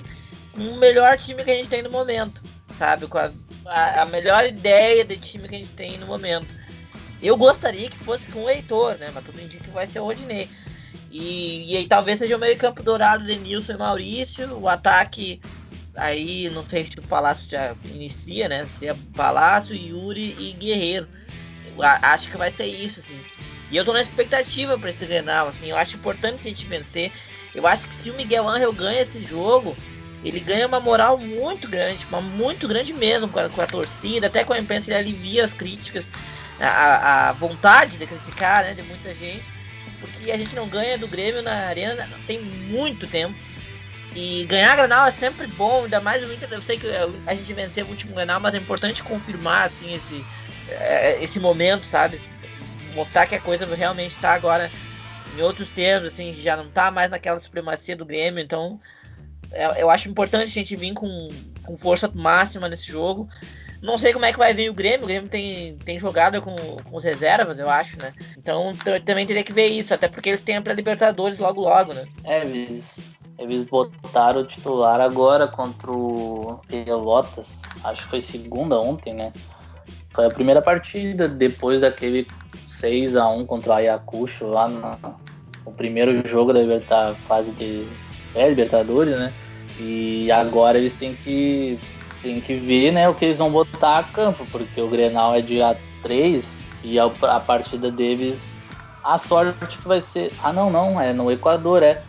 [0.52, 2.44] com o melhor time que a gente tem no momento,
[2.78, 3.08] sabe?
[3.08, 3.32] Com a,
[3.66, 6.56] a, a melhor ideia de time que a gente tem no momento.
[7.24, 9.10] Eu gostaria que fosse com o Heitor, né?
[9.12, 10.48] Mas tudo indica que vai ser o Rodinei.
[11.10, 15.42] E, e aí talvez seja o meio campo dourado de Nilson e Maurício, o ataque
[15.96, 18.64] aí não sei se o Palácio já inicia, né?
[18.64, 21.08] Seria Palácio, Yuri e Guerreiro.
[21.80, 23.20] Acho que vai ser isso, assim.
[23.74, 27.12] E eu tô na expectativa para esse Grenal, assim, eu acho importante a gente vencer.
[27.56, 29.76] Eu acho que se o Miguel Angel ganha esse jogo,
[30.24, 34.28] ele ganha uma moral muito grande, uma muito grande mesmo com a, com a torcida,
[34.28, 36.12] até com a imprensa ele alivia as críticas,
[36.60, 39.46] a, a vontade de criticar, né, de muita gente,
[40.00, 43.34] porque a gente não ganha do Grêmio na arena tem muito tempo.
[44.16, 46.48] E ganhar Granal é sempre bom, ainda mais o Inter.
[46.52, 46.86] Eu sei que
[47.26, 50.24] a gente venceu o último Granal, mas é importante confirmar assim esse,
[50.70, 52.22] é, esse momento, sabe?
[52.94, 54.72] Mostrar que a coisa realmente está agora
[55.36, 58.80] em outros termos, assim, já não está mais naquela supremacia do Grêmio, então
[59.52, 61.30] é, eu acho importante a gente vir com,
[61.64, 63.28] com força máxima nesse jogo.
[63.82, 66.56] Não sei como é que vai vir o Grêmio, o Grêmio tem, tem jogado com,
[66.56, 68.14] com os reservas, eu acho, né?
[68.38, 68.74] Então
[69.06, 72.08] também teria que ver isso, até porque eles têm a pré-Libertadores logo logo, né?
[72.24, 79.14] É, eles, eles botaram o titular agora contra o Pelotas, acho que foi segunda ontem,
[79.14, 79.34] né?
[80.13, 82.28] Foi a primeira partida depois daquele
[82.67, 85.17] 6 a 1 contra o Ayacucho lá no,
[85.65, 87.88] no primeiro jogo da Libertadores, fase de
[88.36, 89.34] é, Libertadores, né?
[89.80, 91.80] E agora eles têm que
[92.21, 95.41] têm que ver, né, o que eles vão botar a campo, porque o Grenal é
[95.41, 96.49] dia 3
[96.82, 98.56] e a, a partida deles
[99.04, 102.02] a sorte que vai ser, ah não, não, é no Equador, é.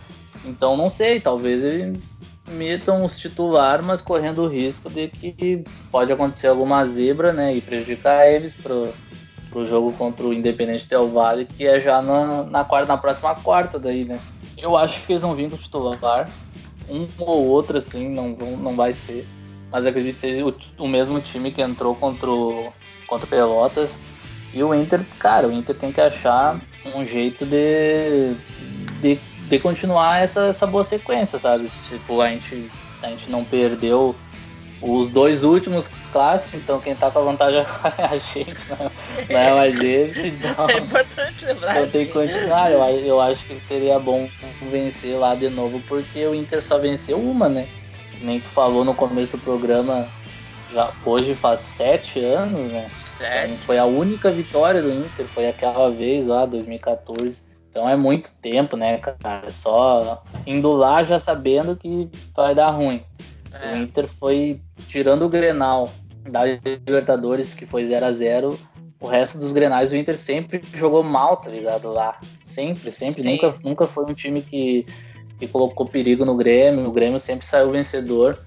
[0.44, 2.00] Então não sei, talvez ele
[2.48, 7.60] metam os titular, mas correndo o risco de que pode acontecer alguma zebra, né, e
[7.60, 8.92] prejudicar eles pro,
[9.50, 13.34] pro jogo contra o Independente Del Vale, que é já na, na, quarta, na próxima
[13.34, 14.18] quarta daí, né.
[14.56, 16.28] Eu acho que eles vão vir com o titular,
[16.88, 19.26] um ou outro, assim, não, não vai ser,
[19.70, 22.72] mas acredito que seja o, o mesmo time que entrou contra o,
[23.06, 23.96] contra o Pelotas,
[24.52, 26.60] e o Inter, cara, o Inter tem que achar
[26.94, 28.34] um jeito de,
[29.00, 31.70] de de continuar essa, essa boa sequência, sabe?
[31.88, 32.70] Tipo, a gente,
[33.02, 34.14] a gente não perdeu
[34.80, 37.60] os dois últimos clássicos, então quem tá com a vantagem
[37.98, 38.90] é a gente, não,
[39.30, 40.16] não é mais eles.
[40.16, 41.76] Então, é importante lembrar.
[41.80, 44.28] Eu tenho que continuar, eu, eu acho que seria bom
[44.70, 47.66] vencer lá de novo, porque o Inter só venceu uma, né?
[48.20, 50.08] Nem tu falou no começo do programa,
[50.72, 52.90] já, hoje faz sete anos, né?
[53.16, 53.56] Sete.
[53.64, 57.53] Foi a única vitória do Inter, foi aquela vez lá, 2014.
[57.74, 59.50] Então é muito tempo, né, cara?
[59.52, 63.02] Só indo lá já sabendo que vai dar ruim.
[63.50, 63.72] É.
[63.72, 65.90] O Inter foi tirando o Grenal
[66.30, 68.56] da Libertadores, que foi 0 a 0
[69.00, 71.92] o resto dos Grenais o Inter sempre jogou mal, tá ligado?
[71.92, 72.18] Lá.
[72.44, 73.24] Sempre, sempre.
[73.24, 74.86] Nunca, nunca foi um time que,
[75.40, 76.88] que colocou perigo no Grêmio.
[76.88, 78.38] O Grêmio sempre saiu vencedor.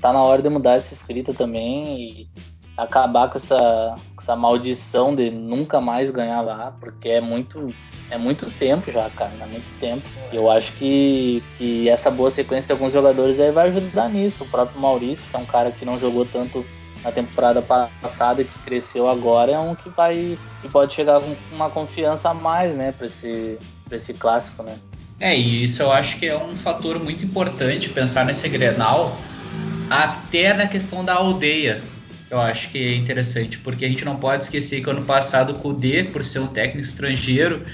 [0.00, 2.28] Tá na hora de mudar essa escrita também e
[2.76, 7.72] acabar com essa, com essa maldição de nunca mais ganhar lá, porque é muito
[8.08, 10.02] é muito tempo já, cara, é muito tempo.
[10.32, 14.44] Eu acho que, que essa boa sequência de alguns jogadores aí vai ajudar nisso.
[14.44, 16.64] O próprio Maurício, que é um cara que não jogou tanto
[17.02, 21.34] na temporada passada e que cresceu agora, é um que vai que pode chegar com
[21.52, 23.58] uma confiança a mais, né, para esse,
[23.88, 24.78] pra esse clássico, né?
[25.18, 29.16] É, e isso eu acho que é um fator muito importante pensar nesse Grenal,
[29.88, 31.80] até na questão da aldeia,
[32.30, 35.54] eu acho que é interessante, porque a gente não pode esquecer que ano passado o
[35.54, 37.64] Kudê, por ser um técnico estrangeiro,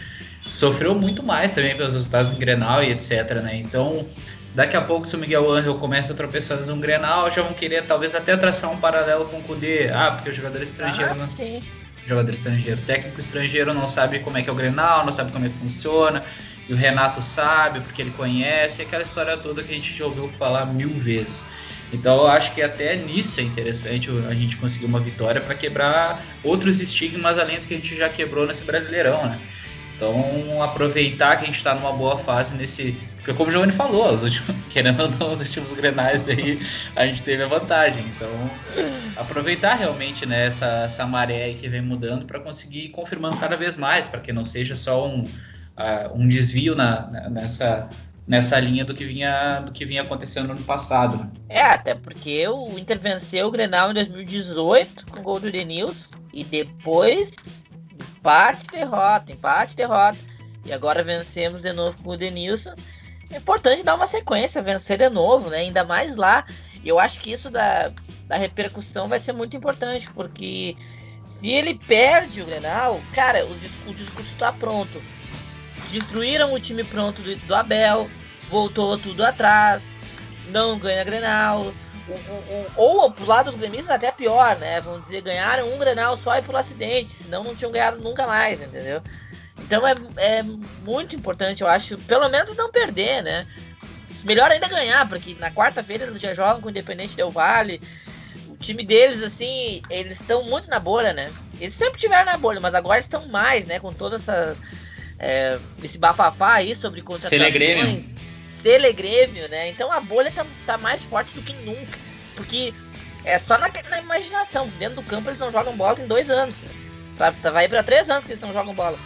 [0.48, 3.56] sofreu muito mais também pelos resultados do Grenal e etc, né?
[3.56, 4.06] Então,
[4.54, 7.84] daqui a pouco se o Miguel Angel começa a tropeçar num Grenal, já vão querer
[7.84, 9.88] talvez até traçar um paralelo com o Kudê.
[9.88, 11.12] Ah, porque o jogador estrangeiro...
[11.12, 11.24] Ah, não...
[11.24, 11.62] sim.
[12.04, 15.46] Jogador estrangeiro, técnico estrangeiro não sabe como é que é o Grenal, não sabe como
[15.46, 16.24] é que funciona,
[16.68, 20.28] e o Renato sabe porque ele conhece, aquela história toda que a gente já ouviu
[20.30, 21.46] falar mil vezes.
[21.92, 26.24] Então eu acho que até nisso é interessante a gente conseguir uma vitória para quebrar
[26.42, 29.38] outros estigmas além do que a gente já quebrou nesse Brasileirão, né?
[29.94, 32.96] Então aproveitar que a gente está numa boa fase nesse.
[33.16, 36.58] Porque como o Giovanni falou, os últimos, querendo ou não, os últimos grenais aí
[36.96, 38.04] a gente teve a vantagem.
[38.16, 38.50] Então
[39.16, 43.76] aproveitar realmente né, essa, essa maré que vem mudando para conseguir ir confirmando cada vez
[43.76, 47.88] mais, para que não seja só um, uh, um desvio na, nessa
[48.32, 51.18] nessa linha do que vinha do que vinha acontecendo no ano passado.
[51.18, 51.30] Né?
[51.50, 56.08] É, até porque o Inter venceu o Grenal em 2018 com o gol do Denilson
[56.32, 57.30] e depois
[58.16, 60.16] empate, derrota, empate, derrota.
[60.64, 62.74] E agora vencemos de novo com o Denilson.
[63.30, 65.58] É importante dar uma sequência, vencer de novo, né?
[65.58, 66.46] Ainda mais lá.
[66.82, 67.92] E eu acho que isso da,
[68.28, 70.74] da repercussão vai ser muito importante, porque
[71.26, 73.54] se ele perde o Grenal, cara, o,
[73.94, 75.02] discurso está pronto
[75.90, 78.08] destruíram o time pronto do, do Abel,
[78.52, 79.96] voltou tudo atrás,
[80.50, 81.72] não ganha Grenal.
[82.06, 84.80] Um, um, um, ou pro lado dos gremistas até pior, né?
[84.82, 88.60] Vamos dizer, ganharam um Grenal só e pelo acidente, senão não tinham ganhado nunca mais,
[88.60, 89.00] entendeu?
[89.60, 90.42] Então é, é
[90.84, 93.46] muito importante, eu acho, pelo menos não perder, né?
[94.24, 97.80] Melhor ainda ganhar, porque na quarta-feira eles já jogam com o Independente Del Vale.
[98.48, 101.32] O time deles, assim, eles estão muito na bolha, né?
[101.58, 103.80] Eles sempre tiveram na bolha, mas agora estão mais, né?
[103.80, 104.54] Com toda essa
[105.18, 108.16] é, esse bafafá aí sobre contratações.
[108.62, 109.48] Selegrêmio.
[109.48, 109.68] né?
[109.68, 111.98] Então a bolha tá, tá mais forte do que nunca.
[112.36, 112.72] Porque
[113.24, 114.68] é só na, na imaginação.
[114.78, 116.56] Dentro do campo eles não jogam bola em dois anos.
[117.16, 118.98] Vai para três anos que eles não jogam bola.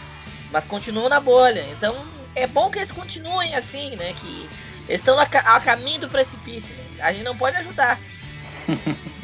[0.51, 1.65] Mas continuam na bolha.
[1.71, 4.13] Então é bom que eles continuem assim, né?
[4.13, 4.49] Que
[4.87, 6.73] eles estão a, a caminho do precipício.
[6.73, 6.83] Né?
[6.99, 7.99] A gente não pode ajudar.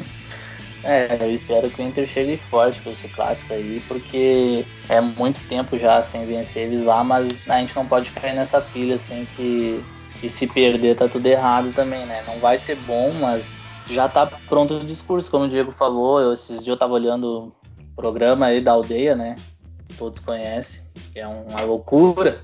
[0.84, 5.42] É, eu espero que o Inter chegue forte para esse clássico aí, porque é muito
[5.48, 9.26] tempo já sem vencer eles lá, mas a gente não pode cair nessa pilha assim
[9.34, 9.82] que,
[10.24, 12.24] que se perder tá tudo errado também, né?
[12.26, 16.18] Não vai ser bom, mas já tá pronto o discurso, como o Diego falou.
[16.18, 19.36] Eu, esses dias eu tava olhando o programa aí da aldeia, né?
[19.98, 22.40] Todos conhecem, que é uma loucura.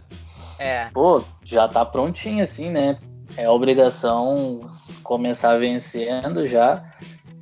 [0.59, 0.90] É.
[0.93, 2.99] Pô, já tá prontinho assim, né?
[3.35, 4.61] É obrigação
[5.03, 6.85] começar vencendo já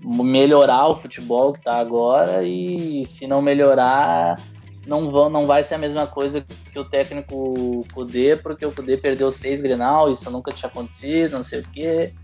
[0.00, 4.40] melhorar o futebol que está agora e se não melhorar
[4.88, 8.96] não vão não vai ser a mesma coisa que o técnico Kudê, porque o Kudê
[8.96, 12.14] perdeu seis Grenal, isso nunca tinha acontecido, não sei o quê.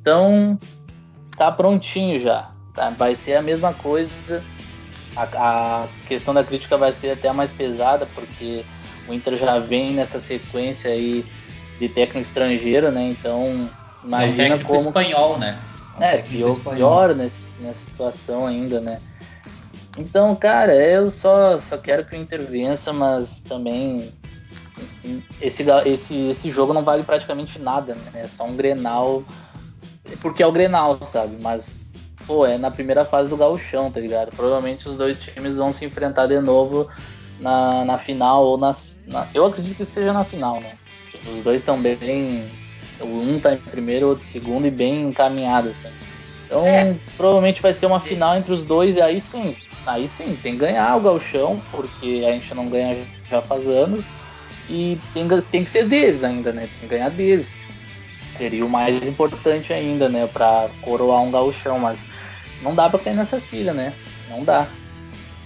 [0.00, 0.58] Então
[1.36, 2.90] tá prontinho já, tá?
[2.90, 4.42] Vai ser a mesma coisa.
[5.14, 8.64] A, a questão da crítica vai ser até mais pesada, porque
[9.08, 11.24] o Inter já vem nessa sequência aí
[11.78, 13.06] de técnico estrangeiro, né?
[13.08, 13.70] Então
[14.02, 15.58] imagina é um como espanhol, né?
[16.00, 19.00] É, pior, pior nesse, nessa situação ainda, né?
[19.98, 24.12] Então, cara, eu só, só quero que o Inter vença, mas também
[25.40, 28.22] esse, esse, esse jogo não vale praticamente nada, né?
[28.22, 29.24] É só um Grenal,
[30.20, 31.36] porque é o Grenal, sabe?
[31.40, 31.80] Mas,
[32.26, 34.30] pô, é na primeira fase do gauchão, tá ligado?
[34.34, 36.88] Provavelmente os dois times vão se enfrentar de novo
[37.40, 38.72] na, na final ou na,
[39.06, 40.72] na Eu acredito que seja na final, né?
[41.34, 42.48] Os dois estão bem
[43.02, 45.88] um tá em primeiro, outro em segundo e bem encaminhado, assim.
[46.46, 46.94] Então, é.
[47.16, 48.10] provavelmente vai ser uma sim.
[48.10, 52.24] final entre os dois e aí sim, aí sim, tem que ganhar o galchão, porque
[52.26, 54.06] a gente não ganha já faz anos,
[54.68, 56.68] e tem, tem que ser deles ainda, né?
[56.78, 57.52] Tem que ganhar deles.
[58.22, 60.26] Seria o mais importante ainda, né?
[60.26, 62.06] Pra coroar um galchão, mas
[62.62, 63.92] não dá pra cair nessas pilhas, né?
[64.28, 64.68] Não dá.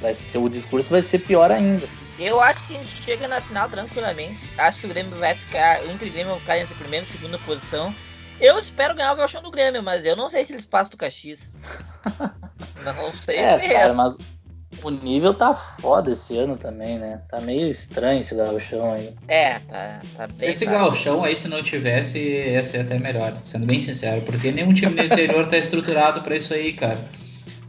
[0.01, 1.89] Vai ser, o discurso vai ser pior ainda.
[2.19, 4.39] Eu acho que a gente chega na final tranquilamente.
[4.59, 5.83] Acho que o Grêmio vai ficar.
[5.83, 7.95] O Inter Grêmio vai ficar entre primeira e segunda posição.
[8.41, 10.97] Eu espero ganhar o galchão do Grêmio, mas eu não sei se eles passam do
[10.97, 11.53] Caxias.
[12.85, 14.17] não sei é, Cara, mas
[14.83, 17.21] o nível tá foda esse ano também, né?
[17.31, 19.15] Tá meio estranho esse galchão aí.
[19.29, 20.49] É, tá, tá bem.
[20.49, 24.73] Esse galchão aí, se não tivesse, ia ser até melhor, sendo bem sincero, porque nenhum
[24.73, 26.99] time do interior tá estruturado para isso aí, cara.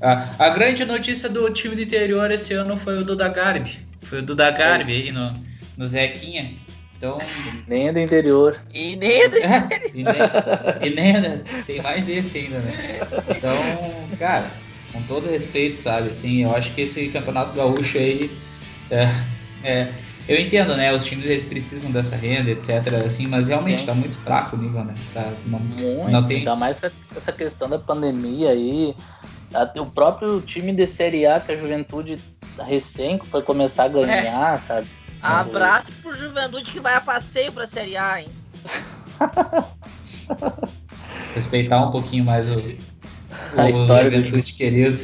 [0.02, 3.80] A, a grande notícia do time do interior esse ano foi o Duda Garbi.
[4.02, 5.30] Foi o Duda Garbi aí no,
[5.78, 6.65] no Zequinha.
[6.98, 7.18] Então...
[7.68, 8.60] Nem é do interior.
[8.74, 9.70] E nem é do interior.
[9.94, 13.00] e, nem, e nem é, tem mais esse ainda, né?
[13.30, 13.58] Então,
[14.18, 14.52] cara,
[14.92, 18.32] com todo respeito, sabe, assim, eu acho que esse Campeonato Gaúcho aí
[18.90, 19.10] é,
[19.64, 19.88] é,
[20.28, 20.94] Eu entendo, né?
[20.94, 22.94] Os times eles precisam dessa renda, etc.
[23.06, 23.86] Assim, mas realmente Sim.
[23.88, 24.96] tá muito fraco o nível, né?
[25.14, 26.40] Tá, não, muito, não tem...
[26.40, 26.82] ainda mais
[27.16, 28.96] essa questão da pandemia aí.
[29.80, 32.20] O próprio time de Série A, que a juventude
[32.66, 34.58] recém foi começar a ganhar, é.
[34.58, 34.88] sabe?
[35.26, 38.28] Abraço pro Juventude que vai a passeio pra Série A, hein?
[41.34, 42.64] Respeitar um pouquinho mais o,
[43.58, 45.02] a o história do Juventude querido.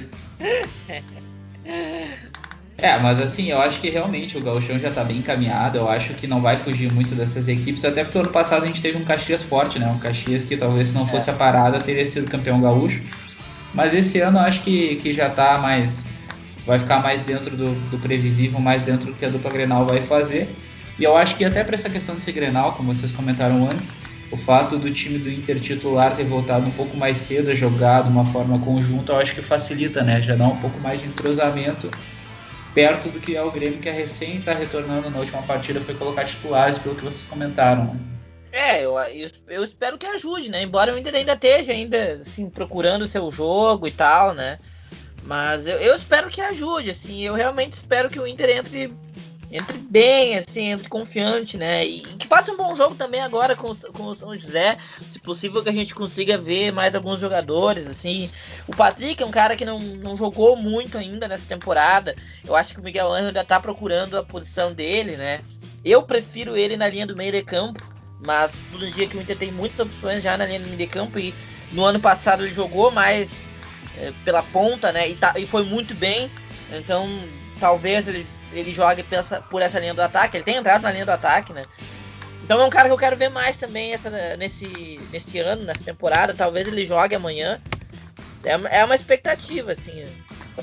[2.82, 5.78] É, mas assim, eu acho que realmente o Gauchão já tá bem encaminhado.
[5.78, 8.82] Eu acho que não vai fugir muito dessas equipes, até porque ano passado a gente
[8.82, 9.88] teve um Caxias forte, né?
[9.88, 11.34] Um Caxias que talvez se não fosse é.
[11.34, 13.04] a parada teria sido campeão gaúcho.
[13.72, 16.08] Mas esse ano eu acho que, que já tá mais.
[16.72, 20.00] Vai ficar mais dentro do, do previsível, mais dentro do que a dupla Grenal vai
[20.00, 20.48] fazer.
[20.98, 23.98] E eu acho que até para essa questão de ser Grenal, como vocês comentaram antes,
[24.32, 28.04] o fato do time do Inter titular ter voltado um pouco mais cedo a jogar
[28.04, 30.22] de uma forma conjunta, eu acho que facilita, né?
[30.22, 31.92] Já dá um pouco mais de entrosamento
[32.74, 35.94] perto do que é o Grêmio, que é recém está retornando na última partida, foi
[35.96, 37.84] colocar titulares, pelo que vocês comentaram.
[37.84, 38.00] Né?
[38.54, 38.96] É, eu,
[39.50, 40.64] eu, espero que ajude, né?
[40.64, 44.58] Embora o Inter ainda esteja ainda, assim, procurando o seu jogo e tal, né?
[45.24, 48.94] Mas eu, eu espero que ajude, assim, eu realmente espero que o Inter entre
[49.52, 51.86] entre bem, assim, entre confiante, né?
[51.86, 54.78] E, que faça um bom jogo também agora com, com o São José.
[55.12, 58.32] Se possível que a gente consiga ver mais alguns jogadores, assim.
[58.66, 62.16] O Patrick é um cara que não, não jogou muito ainda nessa temporada.
[62.46, 65.42] Eu acho que o Miguel Angel ainda tá procurando a posição dele, né?
[65.84, 67.84] Eu prefiro ele na linha do meio de campo,
[68.26, 70.88] mas todo dia que o Inter tem muitas opções já na linha do meio de
[70.88, 71.34] campo e
[71.74, 73.51] no ano passado ele jogou mais
[74.02, 75.08] é, pela ponta, né?
[75.08, 76.30] E, tá, e foi muito bem.
[76.72, 77.08] Então,
[77.60, 79.04] talvez ele ele joga
[79.50, 80.38] por essa linha do ataque.
[80.38, 81.64] Ele tem entrado na linha do ataque, né?
[82.44, 85.84] Então é um cara que eu quero ver mais também essa, nesse, nesse ano, nessa
[85.84, 86.34] temporada.
[86.34, 87.62] Talvez ele jogue amanhã.
[88.44, 90.06] É, é uma expectativa, assim.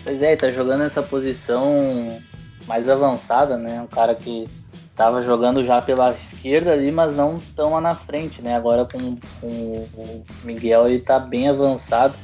[0.05, 2.21] Pois é, ele tá jogando nessa posição
[2.67, 3.81] mais avançada, né?
[3.81, 4.47] Um cara que
[4.95, 8.57] tava jogando já pela esquerda ali, mas não tão lá na frente, né?
[8.57, 12.19] Agora com, com o Miguel ele tá bem avançado.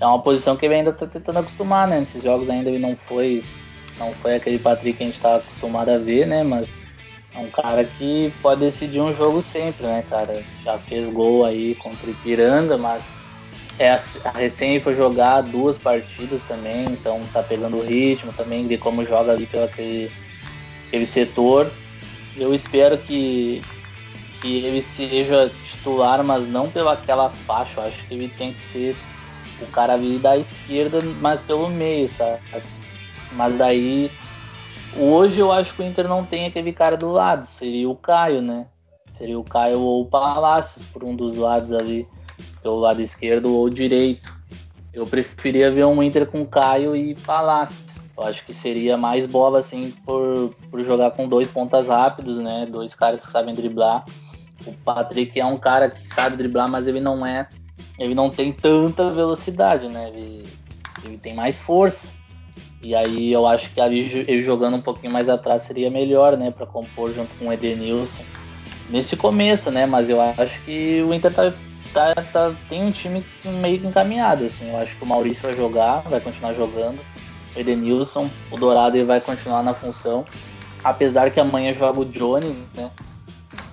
[0.00, 2.00] É uma posição que ele ainda tá tentando acostumar, né?
[2.00, 3.44] Nesses jogos ainda ele não foi
[3.98, 6.44] não foi aquele Patrick que a gente estava acostumado a ver, né?
[6.44, 6.72] Mas
[7.34, 10.42] é um cara que pode decidir um jogo sempre, né, cara?
[10.64, 13.16] Já fez gol aí contra o Ipiranga, mas
[13.78, 18.76] é a recém foi jogar duas partidas também, então tá pegando o ritmo também de
[18.76, 20.10] como joga ali pelo aquele,
[20.88, 21.70] aquele setor.
[22.36, 23.62] Eu espero que,
[24.40, 27.80] que ele seja titular, mas não pela aquela faixa.
[27.80, 28.96] Eu acho que ele tem que ser
[29.60, 32.40] o cara ali da esquerda, mas pelo meio, sabe?
[33.32, 34.10] Mas daí,
[34.96, 38.40] hoje eu acho que o Inter não tem aquele cara do lado, seria o Caio,
[38.40, 38.66] né?
[39.10, 42.06] Seria o Caio ou o Palácios por um dos lados ali,
[42.62, 44.36] pelo lado esquerdo ou direito.
[44.92, 48.00] Eu preferia ver um Inter com Caio e Palácios.
[48.16, 52.66] Eu acho que seria mais bola assim por, por jogar com dois pontas rápidos, né?
[52.66, 54.04] Dois caras que sabem driblar.
[54.66, 57.48] O Patrick é um cara que sabe driblar, mas ele não é.
[57.98, 60.08] Ele não tem tanta velocidade, né?
[60.08, 60.46] Ele,
[61.04, 62.08] ele tem mais força.
[62.80, 66.50] E aí eu acho que ali ele jogando um pouquinho mais atrás seria melhor, né,
[66.50, 68.22] para compor junto com o Edenilson.
[68.88, 71.52] Nesse começo, né, mas eu acho que o Inter tá,
[71.92, 74.70] tá, tá, tem um time meio que encaminhado, assim.
[74.70, 77.00] Eu acho que o Maurício vai jogar, vai continuar jogando.
[77.54, 80.24] O Edenilson, o Dourado ele vai continuar na função.
[80.84, 82.90] Apesar que amanhã joga o Johnny, né?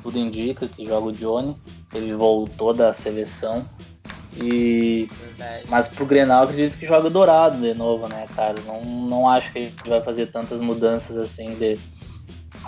[0.01, 1.55] Tudo indica que joga o Johnny.
[1.93, 3.65] Ele voltou da seleção.
[4.38, 5.07] E
[5.67, 8.55] mas pro Grenal acredito que joga Dourado de novo, né, cara?
[8.65, 11.79] Não, não acho que ele vai fazer tantas mudanças assim de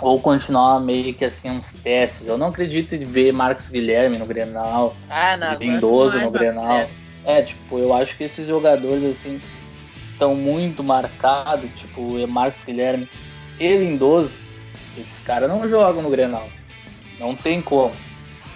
[0.00, 2.26] ou continuar meio que assim uns testes.
[2.26, 6.88] Eu não acredito em ver Marcos Guilherme no Grenal, ah, não, Lindoso no Grenal.
[7.24, 9.40] É, tipo, eu acho que esses jogadores assim
[10.10, 13.08] estão muito marcados, tipo, Marcos Guilherme
[13.60, 14.34] e Lindoso,
[14.96, 16.48] esses caras não jogam no Grenal.
[17.18, 17.92] Não tem como.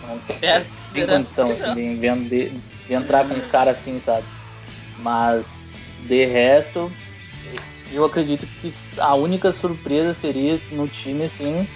[0.06, 1.96] Não tem, é, tem condição assim,
[2.28, 2.52] de,
[2.86, 4.26] de, entrar com os caras assim, sabe?
[4.98, 5.66] Mas
[6.06, 6.90] de resto,
[7.92, 11.66] eu acredito que a única surpresa seria no time, assim,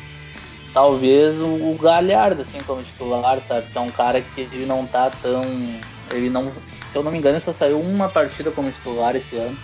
[0.73, 3.67] talvez o, o Galhardo, assim, como titular, sabe?
[3.75, 5.43] É um cara que ele não tá tão.
[6.13, 6.53] Ele não.
[6.85, 9.57] Se eu não me engano, só saiu uma partida como titular esse ano.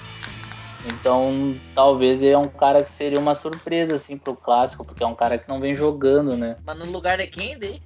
[0.84, 5.06] Então, talvez ele é um cara que seria uma surpresa, assim, pro clássico, porque é
[5.06, 6.56] um cara que não vem jogando, né?
[6.64, 7.80] Mas no lugar de quem daí?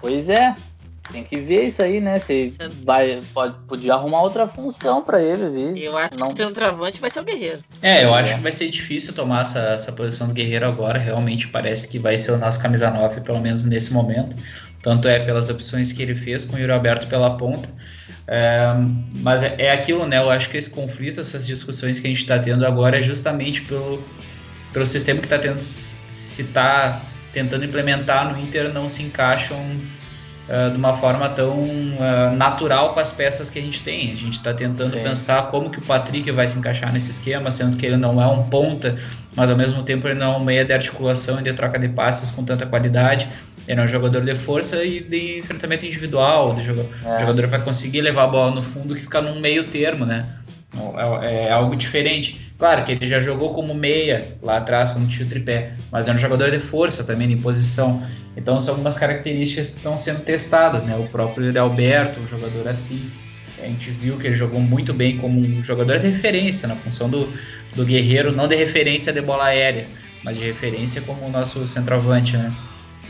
[0.00, 0.54] Pois é,
[1.12, 2.18] tem que ver isso aí, né?
[2.18, 2.52] Se
[2.84, 5.76] vai, pode, podia arrumar outra função para ele, viu?
[5.76, 6.28] Eu acho não...
[6.28, 7.58] que o centroavante vai ser o Guerreiro.
[7.82, 10.98] É, eu acho que vai ser difícil tomar essa, essa posição do Guerreiro agora.
[10.98, 14.36] Realmente parece que vai ser o nosso camisa 9, pelo menos nesse momento.
[14.82, 17.68] Tanto é pelas opções que ele fez com o Yuri Alberto pela ponta.
[18.26, 18.72] É,
[19.14, 20.18] mas é, é aquilo, né?
[20.18, 23.62] Eu acho que esse conflito, essas discussões que a gente está tendo agora é justamente
[23.62, 24.02] pelo,
[24.72, 26.00] pelo sistema que está tendo se
[26.40, 27.02] se está
[27.32, 29.56] tentando implementar no Inter não se encaixam
[30.50, 34.12] uh, de uma forma tão uh, natural com as peças que a gente tem.
[34.12, 35.02] A gente está tentando Sim.
[35.02, 38.26] pensar como que o Patrick vai se encaixar nesse esquema, sendo que ele não é
[38.26, 38.98] um ponta,
[39.34, 41.88] mas ao mesmo tempo ele não é um meia de articulação e de troca de
[41.88, 43.28] passes com tanta qualidade.
[43.68, 46.54] Ele é um jogador de força e de enfrentamento individual.
[46.54, 47.16] De jogador, é.
[47.16, 50.26] O jogador vai conseguir levar a bola no fundo que fica num meio termo, né?
[51.22, 52.52] É, é, algo diferente.
[52.56, 56.12] Claro que ele já jogou como meia lá atrás, quando tinha o tripé, mas é
[56.12, 58.02] um jogador de força também, de posição.
[58.36, 60.94] Então são algumas características que estão sendo testadas, né?
[60.96, 63.10] O próprio Alberto, um jogador assim.
[63.60, 67.10] A gente viu que ele jogou muito bem como um jogador de referência, na função
[67.10, 67.28] do,
[67.74, 69.86] do guerreiro, não de referência de bola aérea,
[70.22, 72.54] mas de referência como o nosso centroavante, né?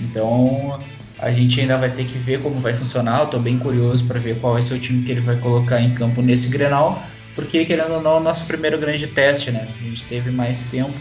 [0.00, 0.80] Então
[1.18, 3.20] a gente ainda vai ter que ver como vai funcionar.
[3.20, 5.80] Eu tô bem curioso para ver qual vai ser o time que ele vai colocar
[5.80, 7.04] em campo nesse Grenal
[7.35, 9.68] porque querendo ou não, é o nosso primeiro grande teste, né?
[9.81, 10.99] A gente teve mais tempo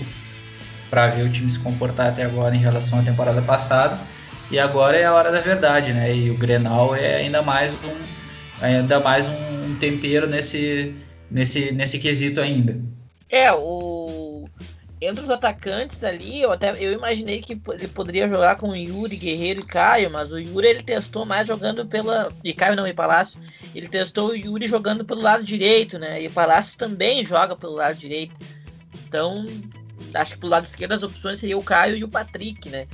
[0.89, 3.99] para ver o time se comportar até agora em relação à temporada passada.
[4.51, 6.15] E agora é a hora da verdade, né?
[6.15, 7.95] E o Grenal é ainda mais um,
[8.59, 10.95] ainda mais um tempero nesse,
[11.29, 12.79] nesse, nesse quesito ainda.
[13.29, 14.49] É, o
[15.01, 19.61] entre os atacantes ali, eu até eu imaginei que ele poderia jogar com Yuri, Guerreiro
[19.61, 22.31] e Caio, mas o Yuri ele testou mais jogando pela.
[22.43, 23.39] E Caio não, e Palácio.
[23.73, 26.21] Ele testou o Yuri jogando pelo lado direito, né?
[26.21, 28.35] E o Palácio também joga pelo lado direito.
[29.07, 29.47] Então,
[30.13, 32.85] acho que pelo lado esquerdo as opções seriam o Caio e o Patrick, né?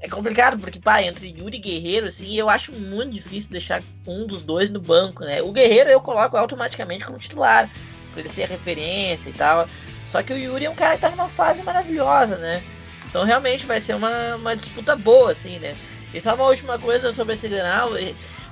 [0.00, 4.26] É complicado, porque, pá, entre Yuri e Guerreiro, assim, eu acho muito difícil deixar um
[4.26, 5.42] dos dois no banco, né?
[5.42, 7.70] O Guerreiro eu coloco automaticamente como titular,
[8.12, 9.66] por ele ser referência e tal.
[10.14, 12.62] Só que o Yuri é um cara que tá numa fase maravilhosa, né?
[13.10, 15.74] Então realmente vai ser uma, uma disputa boa, assim, né?
[16.14, 17.90] E só uma última coisa sobre esse Grenal.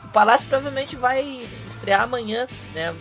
[0.05, 2.93] O Palácio provavelmente vai estrear amanhã, né?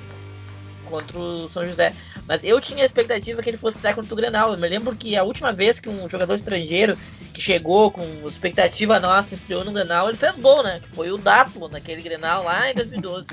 [0.86, 1.96] Contra o São José.
[2.28, 4.52] Mas eu tinha a expectativa que ele fosse estrear contra o Grenal.
[4.52, 6.96] Eu me lembro que a última vez que um jogador estrangeiro
[7.34, 10.82] que chegou com expectativa nossa estreou no Grenal, ele fez gol, né?
[10.84, 13.28] Que foi o Daplo naquele Grenal lá em 2012.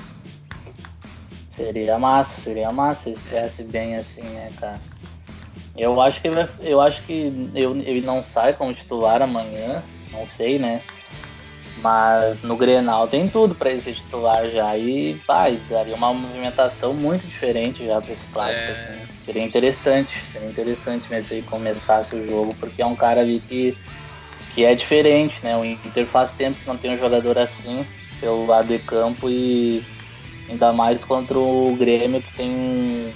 [1.51, 4.81] Seria massa, seria massa se estreasse bem assim, né, cara?
[5.79, 6.29] Eu acho que
[6.61, 10.83] eu acho que eu, ele não sai como titular amanhã, não sei, né?
[11.81, 16.93] Mas no Grenal tem tudo para ele ser titular já e vai, daria uma movimentação
[16.93, 18.69] muito diferente já para esse clássico.
[18.69, 18.73] É...
[18.73, 19.07] Assim.
[19.21, 23.39] Seria interessante, seria interessante mesmo se ele começasse o jogo, porque é um cara ali
[23.39, 23.77] que,
[24.55, 25.57] que é diferente, né?
[25.57, 27.87] O Inter faz tempo que não tem um jogador assim
[28.19, 29.85] pelo lado de campo e
[30.49, 33.13] ainda mais contra o Grêmio que tem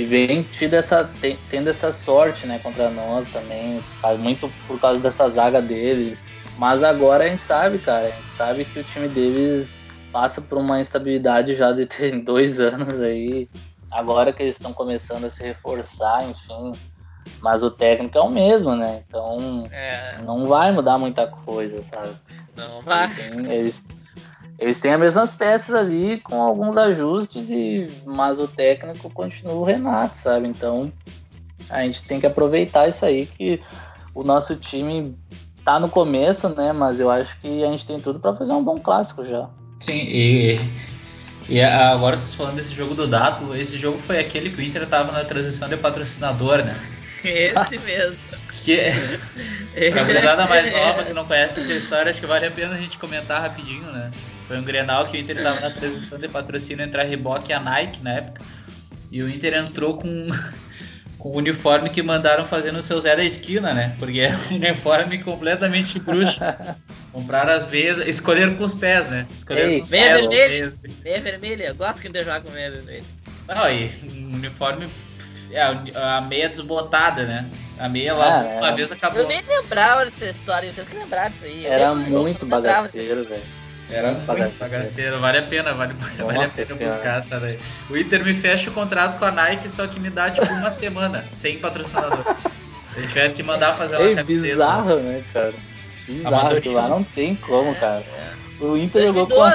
[0.00, 1.10] que vem tido essa,
[1.50, 3.84] tendo essa sorte né, contra nós também,
[4.18, 6.24] muito por causa dessa zaga deles.
[6.56, 10.56] Mas agora a gente sabe, cara, a gente sabe que o time deles passa por
[10.56, 13.46] uma instabilidade já de ter dois anos aí.
[13.92, 16.72] Agora que eles estão começando a se reforçar, enfim.
[17.42, 19.02] Mas o técnico é o mesmo, né?
[19.06, 20.16] Então é...
[20.24, 22.14] não vai mudar muita coisa, sabe?
[22.56, 23.10] Não vai.
[23.50, 23.86] Eles,
[24.60, 29.64] eles têm as mesmas peças ali com alguns ajustes e mas o técnico continua o
[29.64, 30.46] Renato, sabe?
[30.46, 30.92] Então
[31.70, 33.60] a gente tem que aproveitar isso aí que
[34.14, 35.16] o nosso time
[35.64, 36.74] tá no começo, né?
[36.74, 39.48] Mas eu acho que a gente tem tudo para fazer um bom clássico já.
[39.80, 40.60] Sim, e,
[41.48, 44.86] e agora vocês falando desse jogo do Dato, esse jogo foi aquele que o Inter
[44.86, 46.76] tava na transição de patrocinador, né?
[47.24, 48.22] Esse mesmo.
[48.62, 48.92] Que é,
[49.90, 52.78] pra gurizada mais nova que não conhece essa história, acho que vale a pena a
[52.78, 54.10] gente comentar rapidinho, né?
[54.50, 57.52] Foi um Grenal que o Inter estava na transição de patrocínio entre a Reebok e
[57.52, 58.42] a Nike na época.
[59.08, 60.28] E o Inter entrou com,
[61.20, 63.94] com o uniforme que mandaram fazer no seu Zé da Esquina, né?
[63.96, 66.40] Porque é um uniforme completamente bruxo.
[67.12, 69.24] Compraram as veias, escolheram com os pés, né?
[69.32, 70.28] Escolheram Ei, com os meia pés.
[70.28, 70.74] Vermelha.
[71.04, 73.04] Meia vermelha, eu gosto que ele jogar com meia vermelha.
[73.46, 74.90] Não, e um uniforme,
[75.52, 77.48] é, a meia desbotada, né?
[77.78, 79.22] A meia lá ah, uma vez acabou.
[79.22, 81.66] Eu nem lembrava dessa história, vocês que lembraram disso aí.
[81.66, 83.59] Era muito bagaceiro, velho.
[83.90, 87.58] Era muito bagaceiro, vale a pena, vale, vale a pena buscar essa daí.
[87.88, 90.70] O Inter me fecha o contrato com a Nike, só que me dá tipo uma
[90.70, 92.36] semana sem patrocinador.
[92.94, 94.48] Se tiver que mandar fazer uma é camiseta.
[94.48, 95.54] bizarro, né, cara?
[96.06, 98.02] Bizarro, lá não tem como, cara.
[98.18, 98.64] É.
[98.64, 99.54] O Inter jogou com a...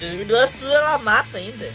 [0.00, 1.70] 2012 tudo ela mata ainda.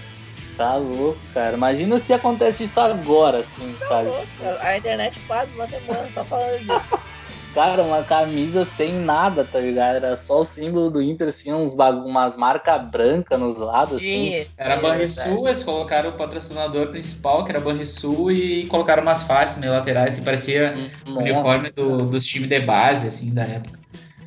[0.58, 1.54] Tá louco, cara.
[1.54, 4.10] Imagina se acontece isso agora, assim, tá sabe?
[4.10, 4.28] Louco,
[4.60, 7.02] a internet para uma semana só falando disso.
[7.54, 9.97] Cara, uma camisa sem nada, tá ligado?
[9.97, 13.99] Era só o símbolo do Inter, assim, uns umas marcas brancas nos lados.
[13.99, 14.49] Sim, assim.
[14.58, 19.74] Era Banrisul, eles colocaram o patrocinador principal, que era Banrisul, e colocaram umas faixas meio
[19.74, 20.74] laterais, que parecia
[21.06, 23.78] o uniforme do, dos times de base, assim, da época.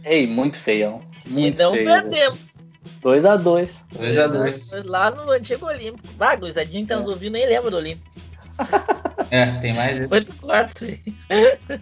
[0.04, 1.00] Ei, muito feio.
[1.26, 2.38] Muito e não feio, perdemos.
[3.02, 3.70] 2x2.
[3.96, 4.82] 2x2.
[4.84, 6.08] Lá no antigo Olímpico.
[6.20, 8.10] Ah, gurizadinho que tá nos ouvindo nem lembra do Olímpico.
[9.30, 10.08] É, tem mais isso.
[10.08, 11.02] Quantos quartos aí?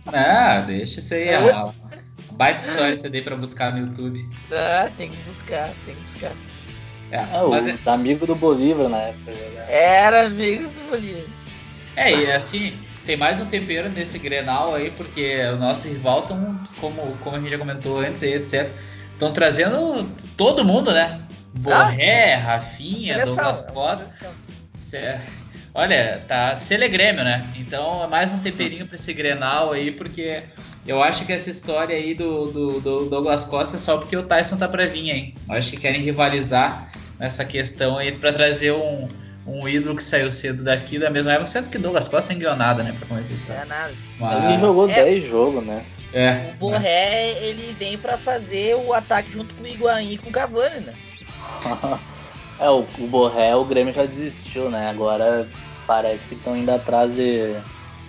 [0.06, 1.28] Ah, deixa isso aí.
[1.52, 1.72] ó.
[2.32, 4.18] Baita história você dei pra buscar no YouTube.
[4.50, 6.32] Ah, tem que buscar, tem que buscar.
[7.10, 9.32] É, É, mas os amigos do Bolívar na época.
[9.32, 9.66] né?
[9.68, 11.26] Era amigos do Bolívia.
[11.94, 12.72] é, e assim,
[13.04, 17.40] tem mais um tempero nesse Grenal aí, porque o nosso rival tão, como, como a
[17.40, 18.70] gente já comentou antes aí, etc.
[19.12, 20.08] Estão trazendo
[20.38, 21.20] todo mundo, né?
[21.54, 24.06] Borré, Rafinha, Seleção, Douglas é Costa.
[24.86, 25.20] seleção.
[25.74, 27.44] Olha, tá Sele Grêmio, né?
[27.56, 30.42] Então é mais um temperinho pra esse Grenal aí, porque
[30.86, 34.22] eu acho que essa história aí do, do, do Douglas Costa é só porque o
[34.22, 35.34] Tyson tá pra vir, hein?
[35.48, 39.08] Eu acho que querem rivalizar nessa questão aí pra trazer um,
[39.46, 42.56] um ídolo que saiu cedo daqui da mesma época, sendo que Douglas Costa nem ganhou
[42.56, 42.94] nada, né?
[42.98, 43.62] Pra começar a Não história.
[43.62, 43.92] é nada.
[44.36, 45.04] Ele Mas, jogou É.
[45.04, 45.82] 10 jogos, né?
[46.12, 50.28] é, O Borré, ele vem pra fazer o ataque junto com o Higuaín e com
[50.28, 50.92] o Cavani, né?
[52.62, 54.88] É, o, o Borré, o Grêmio já desistiu, né?
[54.88, 55.48] Agora
[55.86, 57.54] parece que estão indo atrás de,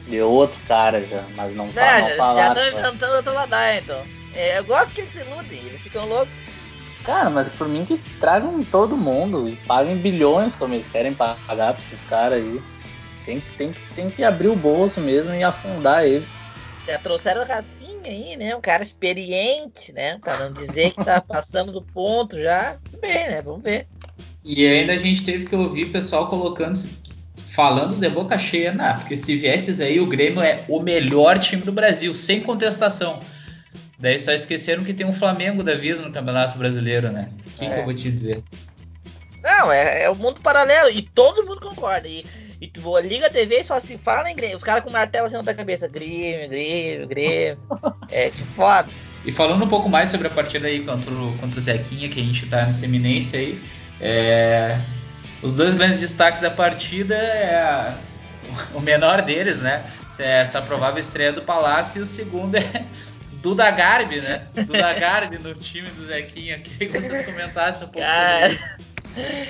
[0.08, 2.58] de outro cara já, mas não Não, tá já mal já falado.
[2.60, 4.06] estão inventando outra ladaia, então.
[4.36, 6.34] É, eu gosto que eles se iludem, eles ficam loucos.
[7.04, 11.74] Cara, mas por mim que tragam todo mundo e paguem bilhões como eles querem pagar
[11.74, 12.62] pra esses caras aí.
[13.26, 16.30] Tem, que- tem, tem que abrir o bolso mesmo e afundar eles.
[16.86, 18.56] Já trouxeram o Rafinha aí, né?
[18.56, 20.20] Um cara experiente, né?
[20.20, 22.78] Pra não dizer que tá passando do ponto já.
[22.92, 23.42] Tudo bem, né?
[23.42, 23.88] Vamos ver.
[24.44, 26.78] E ainda a gente teve que ouvir pessoal colocando,
[27.48, 28.96] falando de boca cheia, né?
[29.00, 33.22] Porque se viesses aí, o Grêmio é o melhor time do Brasil, sem contestação.
[33.98, 37.30] Daí só esqueceram que tem um Flamengo da vida no Campeonato Brasileiro, né?
[37.48, 37.80] O que, que É.
[37.80, 38.44] eu vou te dizer?
[39.42, 42.08] Não, é, é o mundo paralelo e todo mundo concorda.
[42.08, 42.26] E,
[42.60, 44.58] e tu liga a TV e só se fala em Grêmio.
[44.58, 45.88] Os caras com martelo assim na cabeça.
[45.88, 47.60] Grêmio, Grêmio, Grêmio.
[48.10, 48.90] É que foda.
[49.26, 52.20] E falando um pouco mais sobre a partida aí contra o, contra o Zequinha, que
[52.20, 53.62] a gente tá nessa eminência aí,
[54.06, 54.80] é,
[55.42, 57.98] os dois grandes destaques da partida é a-
[58.74, 59.84] o menor deles, né?
[60.20, 62.86] É essa provável estreia do Palácio, e o segundo é
[63.42, 64.44] Duda Garbi, né?
[64.54, 66.60] Duda Garbi no time do Zequinha.
[66.60, 68.50] Queria que vocês comentassem um pouco Cara.
[68.50, 68.94] sobre isso.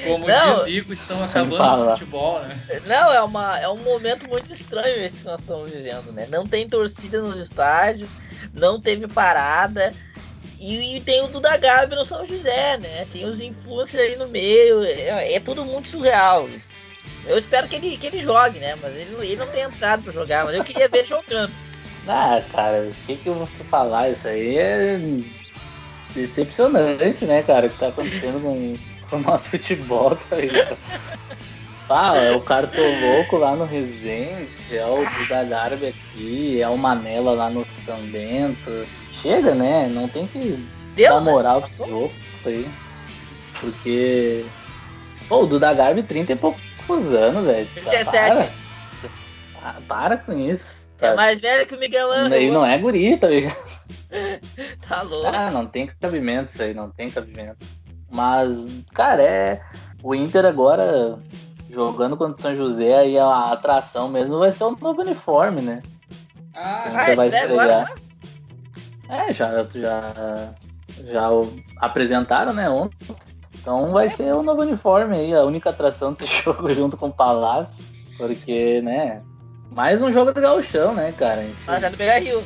[0.06, 2.58] Como Não, diz Zico, estão acabando o futebol, né?
[2.86, 6.28] Não, é, uma, é um momento muito estranho esse que nós estamos vivendo, né?
[6.30, 8.12] Não tem torcida nos estádios,
[8.54, 9.94] não teve parada.
[10.64, 13.06] E, e tem o Duda Gabi no São José, né?
[13.12, 14.82] Tem os influencers aí no meio.
[14.84, 16.72] É, é tudo muito surreal isso.
[17.26, 18.74] Eu espero que ele, que ele jogue, né?
[18.82, 21.52] Mas ele, ele não tem entrado pra jogar, mas eu queria ver ele jogando.
[22.06, 24.10] Ah, cara, o que, que eu vou falar?
[24.10, 25.00] Isso aí é
[26.14, 28.76] decepcionante, né, cara, o que tá acontecendo com,
[29.10, 30.78] com o nosso futebol, tá ligado?
[31.96, 37.34] Ah, é o Cartoloco lá no Resende, é o Duda Garbi aqui, é o Manela
[37.34, 38.88] lá no São Bento.
[39.12, 39.88] Chega, né?
[39.88, 41.32] Não tem que Deu, dar né?
[41.32, 42.68] moral pra esses loucos aí.
[43.60, 44.44] Porque.
[45.30, 47.68] Pô, o Duda Garbi 30 e poucos anos, velho.
[47.76, 48.12] Já 37.
[48.12, 48.50] Para.
[49.64, 50.88] Ah, para com isso.
[51.00, 52.54] É mais velho que o Miguel Ele Ângelo.
[52.54, 53.56] não é guri, tá ligado?
[54.88, 55.28] Tá louco.
[55.28, 57.58] Ah, não tem cabimento isso aí, não tem cabimento.
[58.10, 59.62] Mas, cara, é.
[60.04, 61.18] O Inter agora
[61.74, 65.82] jogando contra o São José, aí a atração mesmo vai ser o novo uniforme, né?
[66.54, 67.72] Ah, Ah, Inter vai isso é agora
[69.10, 69.28] estrear.
[69.28, 70.54] É, já, já,
[71.06, 72.96] já o- apresentaram, né, ontem.
[73.56, 77.14] Então vai ser o novo uniforme aí, a única atração desse jogo junto com o
[77.14, 77.84] Palácio.
[78.18, 79.22] Porque, né,
[79.72, 81.46] mais um jogo do gauchão, né, cara?
[81.66, 82.44] Mas é do Beira Rio.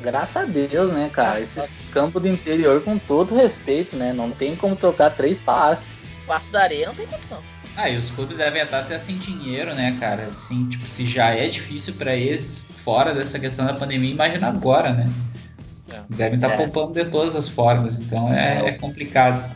[0.00, 1.40] Graças a Deus, né, cara?
[1.40, 4.12] Esses campos do interior, com todo respeito, né?
[4.12, 5.92] Não tem como trocar três passes.
[6.26, 7.38] Passo da areia não tem condição.
[7.80, 10.30] Ah, e os clubes devem estar até sem dinheiro, né, cara?
[10.32, 14.92] Assim, tipo, se já é difícil pra eles fora dessa questão da pandemia, imagina agora,
[14.92, 15.08] né?
[15.88, 16.00] É.
[16.10, 16.56] Devem estar É.
[16.56, 19.48] poupando de todas as formas, então é, é complicado.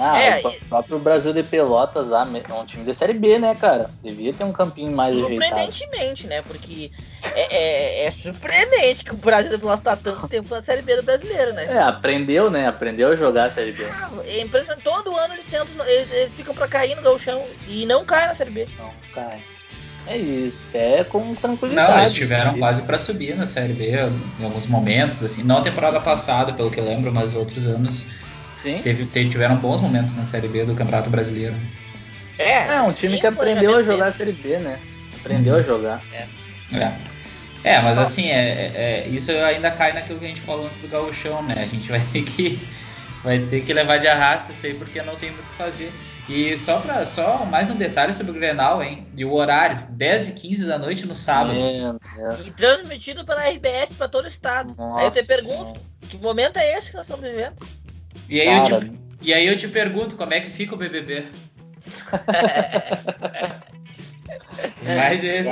[0.00, 3.56] Ah, É, o próprio Brasil de Pelotas lá, é um time de Série B, né,
[3.56, 3.90] cara?
[4.02, 5.40] Devia ter um campinho mais ajeitado.
[5.50, 6.40] Surpreendentemente, né?
[6.42, 6.92] Porque
[7.34, 10.94] é, é- é surpreendente que o Brasil do Pelotas tá tanto tempo na Série B
[10.94, 11.64] do brasileiro, né?
[11.68, 12.68] É, aprendeu, né?
[12.68, 13.84] Aprendeu a jogar a Série B.
[13.90, 14.84] Ah, É impressionante.
[14.84, 18.34] Todo ano eles tentam, eles, eles ficam pra cair no gauchão e não caem na
[18.34, 18.68] Série B.
[18.78, 19.36] Não, cara.
[20.06, 22.00] É, e até com Não, tranquilidade.
[22.02, 22.60] eles tiveram Sim.
[22.60, 23.90] quase pra subir na Série B
[24.38, 25.42] em alguns momentos, assim.
[25.42, 28.06] Não a temporada passada, pelo que eu lembro, mas outros anos
[28.60, 28.80] Sim.
[28.82, 31.54] teve, te- tiveram bons momentos na Série B do Campeonato Brasileiro.
[32.38, 34.12] É, É, um time sim, que aprendeu a jogar a.
[34.12, 34.78] Série B, né?
[35.20, 36.02] Aprendeu a jogar.
[36.12, 36.26] É.
[37.64, 40.88] É, mas assim, é, é- isso ainda cai naquilo que a gente falou antes do
[40.88, 41.54] gauchão, né?
[41.58, 42.60] A gente vai ter que,
[43.22, 45.92] vai ter que levar de arrasta isso aí, porque não tem muito o que fazer.
[46.28, 49.06] E só, pra, só mais um detalhe sobre o Grenal, hein?
[49.16, 51.58] E o horário, 10 e 15 da noite no sábado.
[52.46, 54.74] E transmitido pela RBS pra todo o estado.
[54.96, 57.56] Aí eu te Nossa pergunto, que momento é esse que nós estamos vivendo?
[58.28, 61.26] E, aí eu te, e aí eu te pergunto, como é que fica o BBB?
[64.82, 65.50] Mais esse.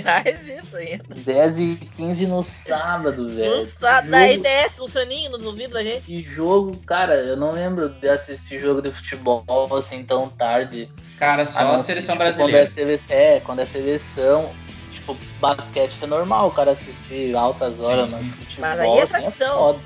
[0.00, 0.22] Cara.
[0.24, 1.04] Mais isso ainda.
[1.14, 3.56] 10 e 15 no sábado, velho.
[3.56, 6.02] Não Que daí jogo- desce um soninho nos ouvidos da gente.
[6.06, 9.44] Que jogo, cara, eu não lembro de assistir jogo de futebol
[9.76, 10.88] assim tão tarde.
[11.18, 12.52] Cara, A só não a ser, seleção tipo, brasileira.
[12.58, 14.50] Quando é, seleção, é, quando é seleção,
[14.90, 18.10] tipo, basquete é normal o cara assistir altas horas, Sim.
[18.12, 19.56] mas futebol Mas aí é assim, tradição.
[19.58, 19.78] foda.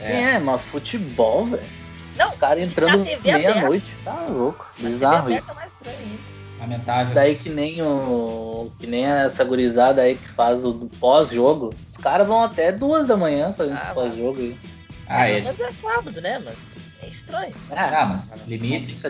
[0.00, 0.06] É.
[0.06, 1.62] Sim, é, mas futebol, velho.
[2.16, 4.66] Não, Os caras entrando meia-noite, tá louco.
[4.78, 5.50] Bizarro aberta isso.
[5.50, 6.36] é mais estranho ainda.
[6.60, 7.14] Lamentável.
[7.14, 8.70] Daí que nem o.
[8.78, 11.74] Que nem essa gurizada aí que faz o pós-jogo.
[11.86, 14.58] Os caras vão até duas da manhã fazendo Ah, esse pós-jogo aí.
[15.06, 15.48] Ah, esse.
[15.56, 16.40] menos é sábado, né?
[16.42, 16.56] Mas
[17.02, 17.52] é estranho.
[17.70, 19.02] Ah, mas limites.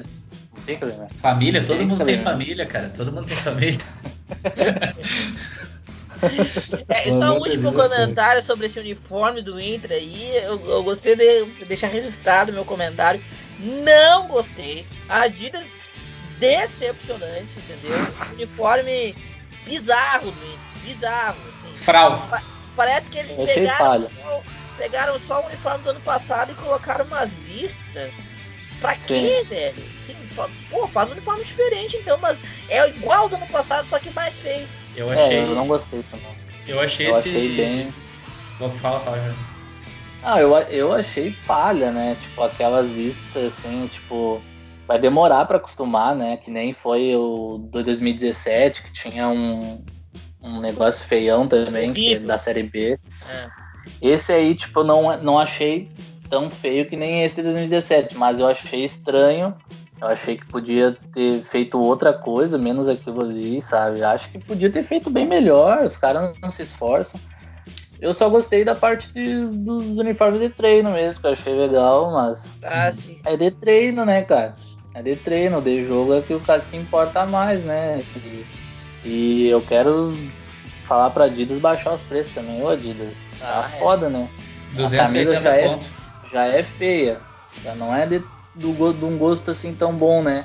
[1.13, 2.89] Família, todo Tem mundo tem família, cara.
[2.89, 3.79] Todo mundo tem família.
[6.89, 10.37] É, e só um último Deus, comentário sobre esse uniforme do Inter aí.
[10.37, 13.23] Eu, eu gostei de deixar registrado meu comentário.
[13.59, 14.87] Não gostei.
[15.09, 15.77] Adidas
[16.39, 17.97] decepcionante, entendeu?
[18.33, 19.15] Uniforme
[19.65, 20.59] bizarro do Inter.
[20.85, 21.77] Bizarro, assim.
[21.77, 22.29] Frau.
[22.77, 24.43] Parece que eles Eu pegaram só,
[24.77, 28.13] pegaram só o uniforme do ano passado e colocaram umas listras.
[28.81, 29.99] Pra quê, velho?
[29.99, 30.17] Sim,
[30.71, 34.11] pô, faz um uniforme diferente então, mas é igual ao do ano passado, só que
[34.11, 34.69] mais feio.
[34.97, 35.37] Eu achei.
[35.37, 36.27] É, eu não gostei também.
[36.67, 37.29] Eu achei Eu esse.
[37.29, 37.95] achei bem.
[38.59, 39.19] Vou fala, fala.
[39.19, 39.39] Jorge.
[40.23, 42.17] Ah, eu, eu achei palha, né?
[42.21, 44.41] Tipo, aquelas vistas assim, tipo.
[44.89, 46.37] Vai demorar pra acostumar, né?
[46.37, 49.85] Que nem foi o do 2017, que tinha um,
[50.41, 52.99] um negócio feião também, que é da série B.
[53.29, 53.49] É.
[54.01, 55.91] Esse aí, tipo, eu não, não achei
[56.31, 59.55] tão feio que nem esse de 2017, mas eu achei estranho.
[60.01, 64.03] Eu achei que podia ter feito outra coisa, menos aquilo ali, sabe?
[64.03, 67.21] Acho que podia ter feito bem melhor, os caras não, não se esforçam.
[67.99, 72.11] Eu só gostei da parte de- dos uniformes de treino mesmo, que eu achei legal,
[72.13, 73.19] mas Ah, sim.
[73.25, 74.53] é de treino, né, cara?
[74.93, 78.03] É de treino, de jogo é que o cara que importa mais, né?
[78.17, 78.45] E,
[79.09, 80.15] e eu quero
[80.87, 83.17] falar pra Adidas baixar os preços também, ô Adidas.
[83.39, 83.79] Tá Ah, é.
[83.79, 84.29] foda, né?
[84.73, 85.79] 280 já é-.
[86.31, 87.21] Já é feia.
[87.65, 88.23] Já não é de,
[88.57, 90.45] do, de um gosto assim tão bom, né?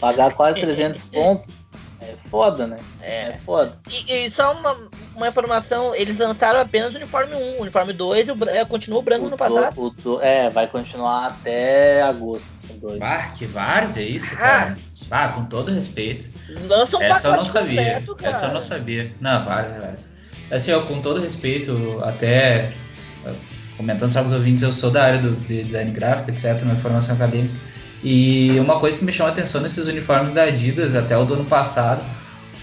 [0.00, 1.52] Pagar quase 300 pontos
[2.00, 2.76] é foda, né?
[3.00, 3.22] É.
[3.30, 3.78] É foda.
[3.88, 4.76] E, e só uma,
[5.14, 9.00] uma informação, eles lançaram apenas o uniforme 1, o uniforme 2 e o, é, continuou
[9.00, 9.94] o branco no do- passado.
[10.04, 12.50] o é, vai continuar até agosto.
[12.68, 13.00] o dois.
[13.00, 14.76] Ah, que várzea é isso, cara?
[15.10, 16.28] Ah, com todo respeito.
[16.66, 17.76] Lança um Essa eu não sabia.
[17.84, 18.30] completo, cara.
[18.30, 19.14] Essa eu não sabia.
[19.20, 20.08] Não, várias, várias.
[20.50, 22.72] Assim, ó, com todo respeito, até
[23.76, 26.76] comentando só com os ouvintes, eu sou da área do, de design gráfico, etc., uma
[26.76, 27.54] formação acadêmica.
[28.02, 31.34] E uma coisa que me chamou a atenção nesses uniformes da Adidas, até o do
[31.34, 32.02] ano passado,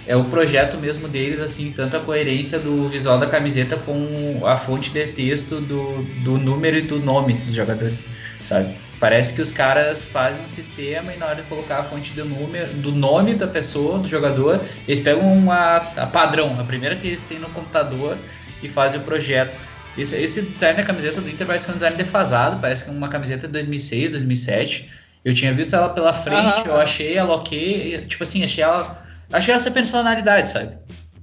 [0.05, 4.57] é o projeto mesmo deles, assim, tanto a coerência do visual da camiseta com a
[4.57, 8.05] fonte de texto do, do número e do nome dos jogadores,
[8.43, 8.74] sabe?
[8.99, 12.26] Parece que os caras fazem um sistema e na hora de colocar a fonte do
[12.26, 17.07] número, do nome da pessoa, do jogador, eles pegam uma a padrão, a primeira que
[17.07, 18.18] eles têm no computador
[18.62, 19.55] e fazem o projeto.
[19.98, 22.94] Esse, esse design da camiseta do Inter vai ser um design defasado, parece que é
[22.94, 24.90] uma camiseta de 2006, 2007.
[25.26, 29.54] Eu tinha visto ela pela frente, eu achei ela ok, tipo assim, achei ela, achei
[29.54, 30.78] ela sem personalidade, sabe?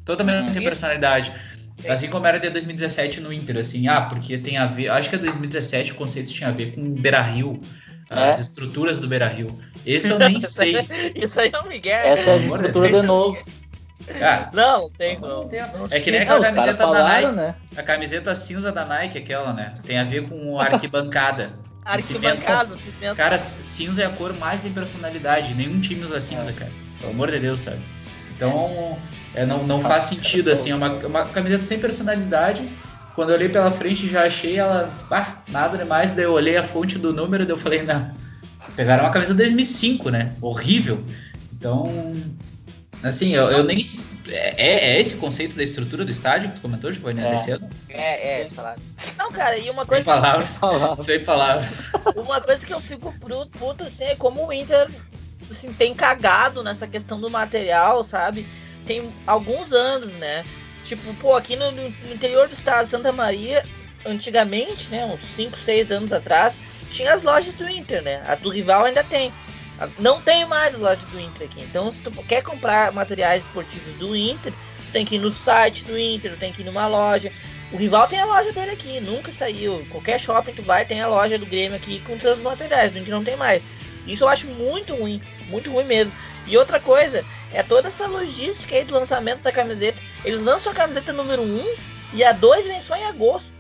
[0.05, 0.51] Totalmente Uhum.
[0.51, 1.33] sem personalidade.
[1.79, 1.89] Sim.
[1.89, 4.89] Assim como era de 2017 no Inter, assim, ah, porque tem a ver.
[4.91, 7.61] Acho que a 2017 o conceito tinha a ver com Beira Rio,
[8.11, 8.31] É.
[8.31, 9.59] as estruturas do Beira Rio.
[9.85, 10.77] Esse eu nem sei.
[11.15, 11.99] Isso aí é um Miguel.
[12.07, 13.39] Essa é a estrutura de novo.
[14.21, 15.49] Ah, Não, não tem Não não.
[15.49, 15.61] tem.
[15.61, 17.37] Não É que nem É, aquela caras camiseta da falaram, Nike.
[17.37, 17.55] né?
[17.77, 19.75] a camiseta cinza da Nike, aquela, né?
[19.85, 21.53] Tem a ver com arquibancada.
[21.87, 23.15] Arquibancada, cimento.
[23.17, 25.55] Cara, cinza é a cor mais sem personalidade.
[25.55, 26.71] Nenhum time usa cinza, cara.
[27.01, 27.79] Pelo amor de Deus, sabe?
[28.35, 28.99] Então,
[29.33, 30.73] é, não, não faz sentido, assim.
[30.73, 32.69] É uma, uma camiseta sem personalidade.
[33.15, 34.93] Quando eu olhei pela frente, já achei ela.
[35.11, 36.13] Ah, nada demais.
[36.13, 38.11] Daí eu olhei a fonte do número e daí eu falei, não.
[38.75, 40.33] Pegaram uma camisa 2005, né?
[40.41, 41.03] Horrível.
[41.53, 42.15] Então,
[43.03, 43.81] assim, eu, eu nem.
[44.29, 47.31] É, é esse o conceito da estrutura do estádio que tu comentou, Giovanni, É.
[47.31, 47.69] desse ano?
[47.89, 48.77] É, é, falar.
[49.17, 50.57] Não, cara, e uma Sem coisa, palavras.
[50.57, 50.97] Falaram.
[51.03, 51.91] Sem palavras.
[52.17, 54.89] uma coisa que eu fico puto, puto assim, é como o Inter
[55.49, 58.47] assim, tem cagado nessa questão do material, sabe?
[58.85, 60.45] Tem alguns anos, né?
[60.85, 63.65] Tipo, pô, aqui no, no interior do estado de Santa Maria,
[64.05, 68.23] antigamente, né, uns 5, 6 anos atrás, tinha as lojas do Inter, né?
[68.27, 69.33] A do rival ainda tem.
[69.99, 71.61] Não tem mais as lojas do Inter aqui.
[71.61, 75.85] Então, se tu quer comprar materiais esportivos do Inter, tu tem que ir no site
[75.85, 77.31] do Inter, tu tem que ir numa loja.
[77.73, 79.85] O rival tem a loja dele aqui, nunca saiu.
[79.91, 83.15] Qualquer shopping tu vai, tem a loja do Grêmio aqui com seus materiais, do Inter
[83.15, 83.65] não tem mais.
[84.07, 86.15] Isso eu acho muito ruim, muito ruim mesmo.
[86.47, 89.99] E outra coisa, é toda essa logística aí do lançamento da camiseta.
[90.25, 91.75] Eles lançam a camiseta número 1
[92.15, 93.53] e a 2 vem só em agosto.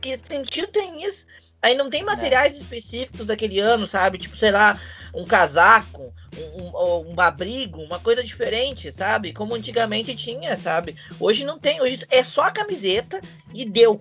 [0.00, 1.26] Que sentido tem isso?
[1.60, 4.18] Aí não tem materiais específicos daquele ano, sabe?
[4.18, 4.80] Tipo, sei lá,
[5.14, 9.32] um casaco, um, um, um, abrigo, uma coisa diferente, sabe?
[9.32, 10.96] Como antigamente tinha, sabe?
[11.20, 13.20] Hoje não tem, hoje é só a camiseta
[13.52, 14.00] e deu.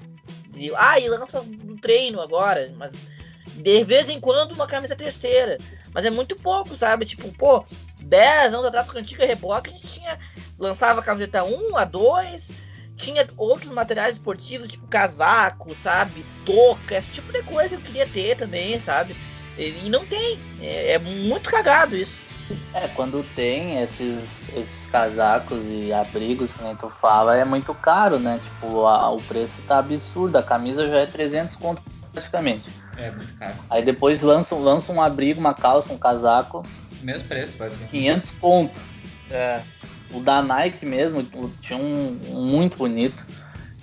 [0.77, 2.93] Ah, e lança no treino agora, mas
[3.55, 5.57] de vez em quando uma camisa terceira.
[5.93, 7.05] Mas é muito pouco, sabe?
[7.05, 7.65] Tipo, pô,
[7.99, 10.17] 10 anos atrás com a antiga Reboque, a gente tinha.
[10.57, 12.51] Lançava a camiseta 1, a 2,
[12.95, 16.23] tinha outros materiais esportivos, tipo casaco, sabe?
[16.45, 19.15] Toca, esse tipo de coisa eu queria ter também, sabe?
[19.69, 20.39] E não tem.
[20.61, 22.25] É, é muito cagado isso.
[22.73, 28.19] É, quando tem esses, esses casacos e abrigos que nem tu fala, é muito caro,
[28.19, 28.39] né?
[28.43, 30.37] Tipo, a, o preço tá absurdo.
[30.37, 31.81] A camisa já é 300 conto
[32.11, 32.69] praticamente.
[32.97, 33.55] É, muito caro.
[33.69, 36.63] Aí depois lançam, lançam um abrigo, uma calça, um casaco.
[37.01, 37.91] Mesmo preço, basicamente.
[37.91, 38.79] 500 conto.
[39.29, 39.61] É.
[40.13, 41.23] O da Nike mesmo
[41.61, 43.25] tinha um, um, muito bonito,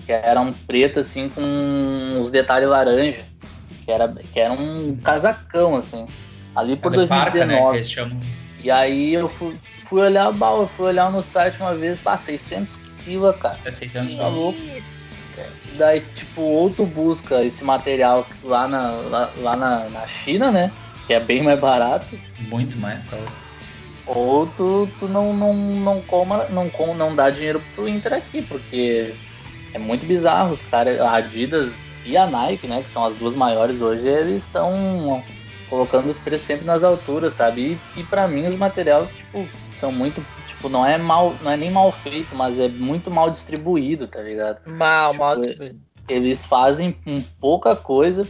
[0.05, 3.25] que era um preto assim com uns detalhes laranja,
[3.89, 6.07] que era, que era um casacão assim.
[6.55, 7.79] Ali por 2019.
[7.79, 8.21] Parca, né,
[8.63, 12.79] e aí eu fui, fui olhar, eu fui olhar no site uma vez, passei 600
[13.03, 13.59] pila, cara.
[13.65, 14.59] É 600 tá louco.
[15.77, 20.71] Daí, tipo, ou tu busca esse material lá na, lá, lá na, na China, né?
[21.07, 22.19] Que é bem mais barato.
[22.41, 23.17] Muito mais, tá
[24.05, 28.41] ou tu, tu não, não, não, coma, não, com, não dá dinheiro pro Inter aqui,
[28.41, 29.15] porque
[29.73, 30.51] é muito bizarro.
[30.51, 34.45] Os caras, a Adidas e a Nike, né, que são as duas maiores hoje, eles
[34.45, 35.23] estão
[35.69, 37.79] colocando os preços sempre nas alturas, sabe?
[37.97, 39.47] E, e para mim os materiais, tipo,
[39.77, 43.31] são muito, tipo, não é mal, não é nem mal feito, mas é muito mal
[43.31, 44.61] distribuído, tá ligado?
[44.67, 45.81] Mal, tipo, mal distribuído.
[46.09, 48.27] Eles fazem com pouca coisa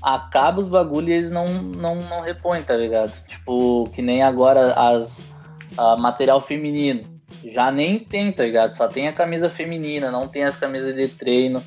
[0.00, 3.12] acaba os bagulho e eles não, não, não repõem, tá ligado?
[3.26, 5.28] Tipo, que nem agora as
[5.76, 7.04] a material feminino.
[7.44, 8.76] Já nem tem, tá ligado?
[8.76, 11.62] Só tem a camisa feminina, não tem as camisas de treino,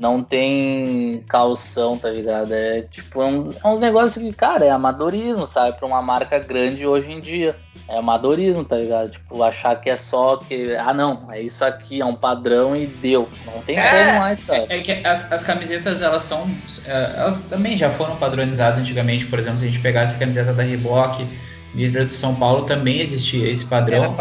[0.00, 2.54] não tem calção, tá ligado?
[2.54, 5.76] É tipo, é, um, é uns negócios que, cara, é amadorismo, sabe?
[5.76, 7.54] Pra uma marca grande hoje em dia
[7.86, 9.10] é amadorismo, tá ligado?
[9.10, 12.86] Tipo, achar que é só que, ah, não, é isso aqui, é um padrão e
[12.86, 13.28] deu.
[13.44, 14.64] Não tem é, como mais, cara.
[14.70, 16.50] É, é que as, as camisetas, elas são,
[16.86, 20.54] é, elas também já foram padronizadas antigamente, por exemplo, se a gente pegasse a camiseta
[20.54, 21.26] da Reebok,
[21.74, 24.16] líder do São Paulo, também existia esse padrão.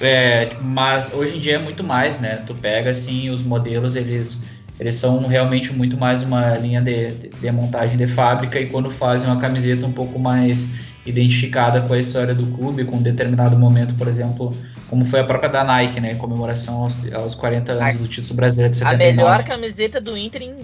[0.00, 2.42] É, mas hoje em dia é muito mais, né?
[2.46, 4.48] Tu pega, assim, os modelos, eles
[4.80, 8.90] eles são realmente muito mais uma linha de, de, de montagem de fábrica e quando
[8.90, 10.74] fazem uma camiseta um pouco mais
[11.04, 14.56] identificada com a história do clube, com um determinado momento, por exemplo,
[14.88, 16.12] como foi a própria da Nike, né?
[16.12, 19.12] Em comemoração aos, aos 40 anos do título brasileiro de 79.
[19.12, 20.54] A melhor camiseta do Inter em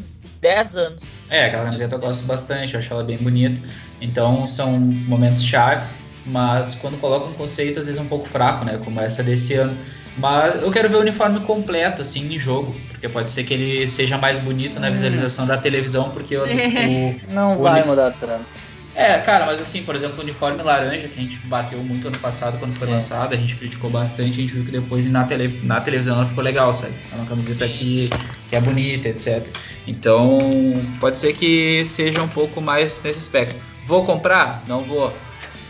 [0.41, 1.03] 10 anos.
[1.29, 3.61] É, aquela camiseta eu gosto bastante, eu acho ela bem bonita.
[4.01, 5.87] Então são momentos chave,
[6.25, 8.81] mas quando colocam um conceito às vezes é um pouco fraco, né?
[8.83, 9.77] Como essa desse ano.
[10.17, 12.75] Mas eu quero ver o uniforme completo, assim, em jogo.
[12.91, 14.93] Porque pode ser que ele seja mais bonito na hum.
[14.93, 18.45] visualização da televisão, porque o, o Não o vai mudar tanto.
[18.97, 22.19] É, cara, mas assim, por exemplo, o uniforme laranja, que a gente bateu muito ano
[22.19, 22.93] passado quando foi é.
[22.93, 26.25] lançado, a gente criticou bastante, a gente viu que depois na, tele, na televisão ela
[26.25, 26.95] ficou legal, sabe?
[27.12, 28.09] É uma camiseta que,
[28.49, 29.47] que é bonita, etc.
[29.87, 30.51] Então,
[30.99, 33.55] pode ser que seja um pouco mais nesse aspecto.
[33.85, 34.64] Vou comprar?
[34.67, 35.14] Não vou.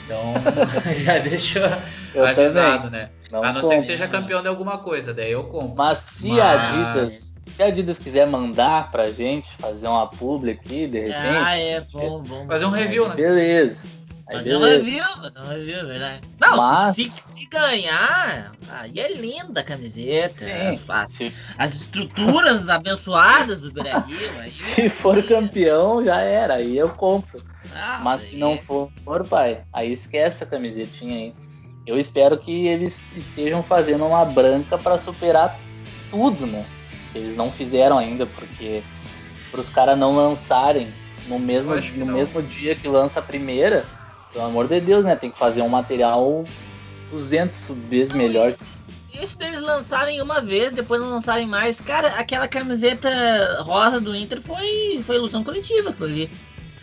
[0.05, 0.35] Então,
[1.03, 1.83] já deixa
[2.15, 3.01] avisado, também.
[3.01, 3.09] né?
[3.31, 3.68] Não a não compro.
[3.68, 5.74] ser que seja campeão de alguma coisa, daí eu compro.
[5.77, 6.41] Mas se mas...
[6.41, 11.16] a Adidas se a Adidas quiser mandar pra gente fazer uma publi aqui, de repente.
[11.16, 12.47] Ah, é, bom, bom.
[12.47, 13.14] Fazer um review, né?
[13.14, 13.83] Beleza.
[14.29, 14.66] Aí fazer beleza.
[14.66, 16.20] um review, fazer um review, é verdade.
[16.41, 16.97] Não, Mas...
[16.97, 20.45] se, se ganhar, aí é linda a camiseta.
[20.45, 21.33] Sim, é fácil.
[21.57, 24.05] As estruturas abençoadas do Beira
[24.51, 27.43] Se for campeão, já era, aí eu compro.
[27.74, 28.91] Ah, Mas se não for,
[29.29, 31.35] pai, aí esquece a camisetinha aí.
[31.87, 35.59] Eu espero que eles estejam fazendo uma branca para superar
[36.11, 36.66] tudo, né?
[37.14, 38.82] Eles não fizeram ainda, porque
[39.51, 40.93] para os caras não lançarem
[41.28, 43.84] no mesmo, no mesmo dia que lança a primeira,
[44.32, 45.14] pelo amor de Deus, né?
[45.14, 46.45] Tem que fazer um material
[47.11, 48.53] 200 vezes melhor.
[49.12, 51.80] Isso deles lançarem uma vez, depois não lançarem mais.
[51.80, 53.09] Cara, aquela camiseta
[53.62, 56.30] rosa do Inter foi, foi ilusão coletiva aquilo ali.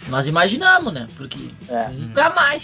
[0.07, 1.07] Nós imaginamos, né?
[1.15, 1.37] Porque
[1.69, 1.89] é.
[1.89, 2.63] nunca mais.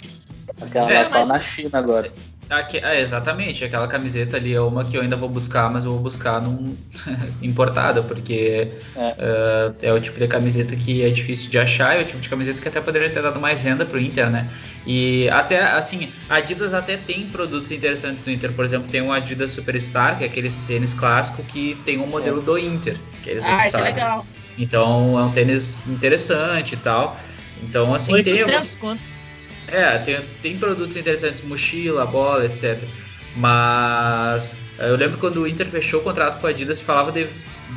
[0.60, 1.28] Aquela é, só mais.
[1.28, 2.12] na China agora.
[2.50, 5.92] Aqui, é, exatamente, aquela camiseta ali é uma que eu ainda vou buscar, mas eu
[5.92, 6.76] vou buscar num
[7.40, 9.10] importada, porque é.
[9.12, 9.92] Uh, é.
[9.92, 12.66] o tipo de camiseta que é difícil de achar, é o tipo de camiseta que
[12.66, 14.50] até poderia ter dado mais renda pro Inter, né?
[14.84, 19.12] E até, assim, a Adidas até tem produtos interessantes do Inter, por exemplo, tem um
[19.12, 22.44] Adidas Superstar, que é aquele tênis clássico que tem um modelo é.
[22.44, 24.26] do Inter, que eles ah, é legal.
[24.58, 27.16] Então é um tênis interessante e tal.
[27.62, 28.78] Então, assim, 800 tem.
[28.78, 29.09] Quanto?
[29.72, 32.78] É, tem, tem produtos interessantes, mochila, bola, etc.
[33.36, 37.26] Mas eu lembro quando o Inter fechou o contrato com a Adidas, falava de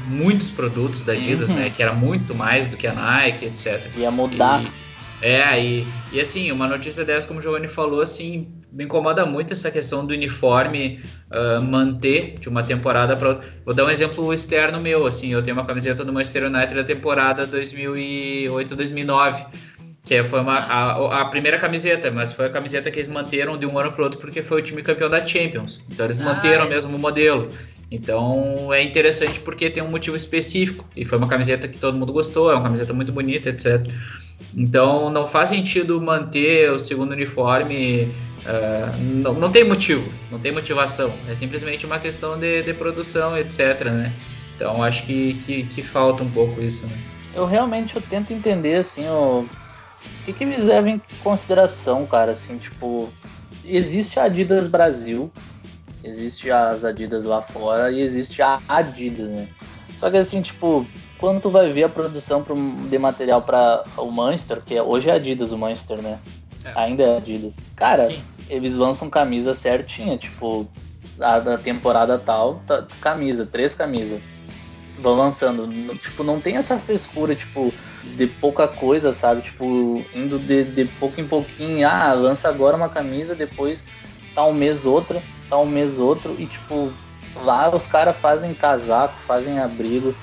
[0.08, 1.56] muitos produtos da Adidas, uhum.
[1.56, 1.70] né?
[1.70, 3.86] Que era muito mais do que a Nike, etc.
[3.96, 4.64] Ia mudar.
[4.64, 4.84] E,
[5.22, 9.54] É, e, e assim, uma notícia dessa, como o Giovanni falou, assim, me incomoda muito
[9.54, 11.00] essa questão do uniforme
[11.32, 15.56] uh, manter de uma temporada para Vou dar um exemplo externo meu, assim, eu tenho
[15.56, 19.46] uma camiseta do Manchester United da temporada 2008-2009,
[20.06, 23.66] que foi uma, a, a, primeira camiseta, mas foi a camiseta que eles manteram de
[23.66, 25.82] um ano para outro porque foi o time campeão da Champions.
[25.90, 26.68] Então eles ah, manteram é.
[26.68, 27.50] o mesmo modelo.
[27.90, 30.86] Então é interessante porque tem um motivo específico.
[30.96, 33.86] E foi uma camiseta que todo mundo gostou, é uma camiseta muito bonita, etc.
[34.56, 38.10] Então não faz sentido manter o segundo uniforme.
[38.46, 41.14] Uh, não, não tem motivo, não tem motivação.
[41.30, 43.86] É simplesmente uma questão de, de produção, etc.
[43.86, 44.12] Né?
[44.56, 46.88] Então acho que, que, que, falta um pouco isso.
[46.88, 46.98] Né?
[47.34, 49.48] Eu realmente eu tento entender assim o,
[50.24, 52.32] o que, que eles levam em consideração, cara.
[52.32, 53.10] Assim, tipo,
[53.66, 55.32] existe a Adidas Brasil,
[56.04, 59.48] Existe as Adidas lá fora e existe a Adidas, né?
[59.98, 60.86] Só que assim, tipo,
[61.18, 62.46] quando tu vai ver a produção
[62.90, 66.20] de material para o Manchester, que é, hoje é Adidas o Manchester, né?
[66.66, 66.72] É.
[66.76, 67.56] Ainda é Adidas.
[67.74, 68.22] Cara, Sim.
[68.50, 70.68] eles lançam camisa certinha, tipo,
[71.22, 74.20] a da temporada tal, tá, camisa, três camisas.
[75.00, 75.96] Vão lançando.
[76.00, 79.42] Tipo, não tem essa frescura, tipo, de pouca coisa, sabe?
[79.42, 81.88] Tipo, indo de, de pouco em pouquinho.
[81.88, 83.86] Ah, lança agora uma camisa, depois
[84.36, 85.22] tá um mês outra
[85.54, 86.92] tá um mês outro e, tipo,
[87.36, 90.16] lá os caras fazem casaco, fazem abrigo,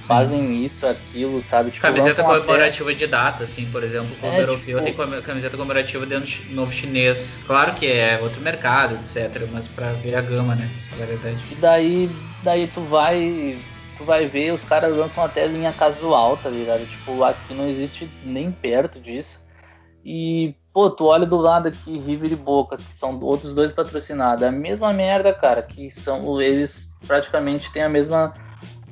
[0.00, 0.08] Sim.
[0.08, 1.70] fazem isso, aquilo, sabe?
[1.70, 5.06] Tipo, camiseta comemorativa de data, assim, por exemplo, como é, europeu tipo...
[5.06, 7.38] tem camiseta comemorativa de novo chinês.
[7.46, 10.68] Claro que é outro mercado, etc, mas pra ver a gama, né?
[10.92, 11.42] A variedade.
[11.50, 12.10] E daí,
[12.42, 13.58] daí tu vai
[13.98, 16.86] tu vai ver, os caras lançam até linha casual, tá ligado?
[16.86, 19.44] Tipo, aqui não existe nem perto disso.
[20.04, 24.44] E, pô, tu olha do lado aqui, River e Boca, que são outros dois patrocinados,
[24.44, 28.32] a mesma merda, cara, que são, eles praticamente têm a mesma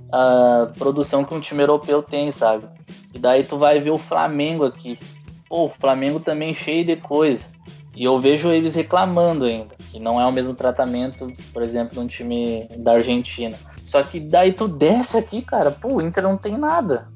[0.07, 2.67] uh, produção que um time europeu tem, sabe?
[3.15, 4.99] E daí tu vai ver o Flamengo aqui.
[5.49, 7.47] Pô, o Flamengo também cheio de coisa.
[7.95, 12.01] E eu vejo eles reclamando ainda, que não é o mesmo tratamento, por exemplo, de
[12.01, 13.57] um time da Argentina.
[13.87, 17.07] Só que daí tu desce aqui, cara, pô, o Inter não tem nada.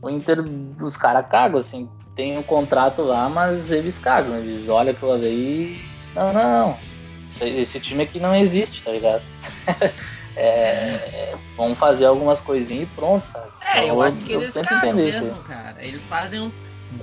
[0.00, 0.38] O Inter,
[0.80, 5.26] os caras cagam, assim, tem um contrato lá, mas eles cagam, eles olham aquilo ali
[5.28, 5.84] e.
[6.14, 6.78] Não, não,
[7.26, 9.22] esse, esse time aqui não existe, tá ligado?
[10.36, 13.50] é, vamos fazer algumas coisinhas e pronto, sabe?
[13.74, 15.42] É, eu, eu acho que eu eles cagam mesmo, isso.
[15.48, 15.76] cara.
[15.80, 16.52] Eles fazem um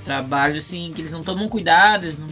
[0.05, 2.30] trabalho assim, que eles não tomam cuidado, eles não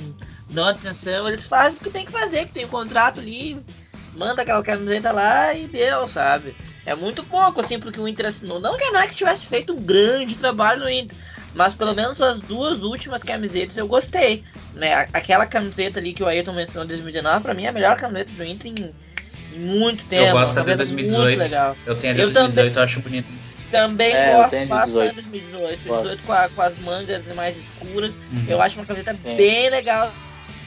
[0.49, 3.61] dão atenção, eles fazem porque tem que fazer, que tem um contrato ali,
[4.15, 6.55] manda aquela camiseta lá e deu, sabe?
[6.85, 8.59] É muito pouco, assim, porque o Inter assinou.
[8.59, 11.17] Não que a Nike tivesse feito um grande trabalho no Inter,
[11.53, 14.43] mas pelo menos as duas últimas camisetas eu gostei.
[14.73, 14.93] Né?
[15.13, 18.31] Aquela camiseta ali que o Ayrton mencionou em 2019, pra mim é a melhor camiseta
[18.31, 18.93] do Inter em,
[19.55, 20.25] em muito tempo.
[20.25, 21.39] Eu gosto de 2018.
[21.39, 21.77] legal.
[21.85, 23.45] Eu tenho a de 2018, também, eu acho bonito.
[23.71, 25.83] Também é, gosto bastante de 2018.
[25.87, 28.17] 2018 com, a, com, as mangas mais escuras.
[28.31, 28.45] Uhum.
[28.47, 29.35] Eu acho uma camiseta Sim.
[29.35, 30.13] bem legal.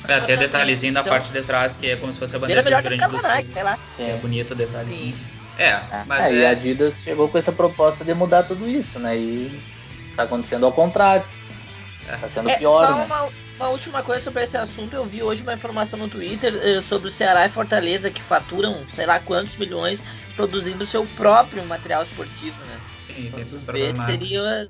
[0.06, 2.62] É, até detalhezinho na então, parte de trás, que é como se fosse a bandeira
[2.62, 3.52] do Rio Grande do Sul.
[3.52, 3.78] sei lá.
[3.98, 5.16] É bonito o detalhezinho.
[5.16, 5.24] Sim.
[5.58, 6.34] É, é, mas é, é...
[6.34, 9.16] E a Adidas chegou com essa proposta de mudar tudo isso, né?
[9.16, 9.60] E
[10.18, 11.24] Tá acontecendo ao contrário.
[12.20, 13.04] Tá sendo é, pior, né?
[13.04, 16.82] Uma, uma, última coisa sobre esse assunto, eu vi hoje uma informação no Twitter uh,
[16.82, 20.02] sobre o Ceará e Fortaleza que faturam sei lá quantos milhões
[20.34, 22.80] produzindo seu próprio material esportivo, né?
[22.96, 24.68] Sim, tem essas seria,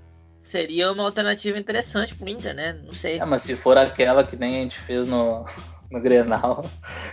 [0.49, 2.77] seria uma alternativa interessante pro Inter, né?
[2.85, 3.19] Não sei.
[3.19, 5.45] É, mas se for aquela que nem a gente fez no,
[5.93, 6.65] no Grenal,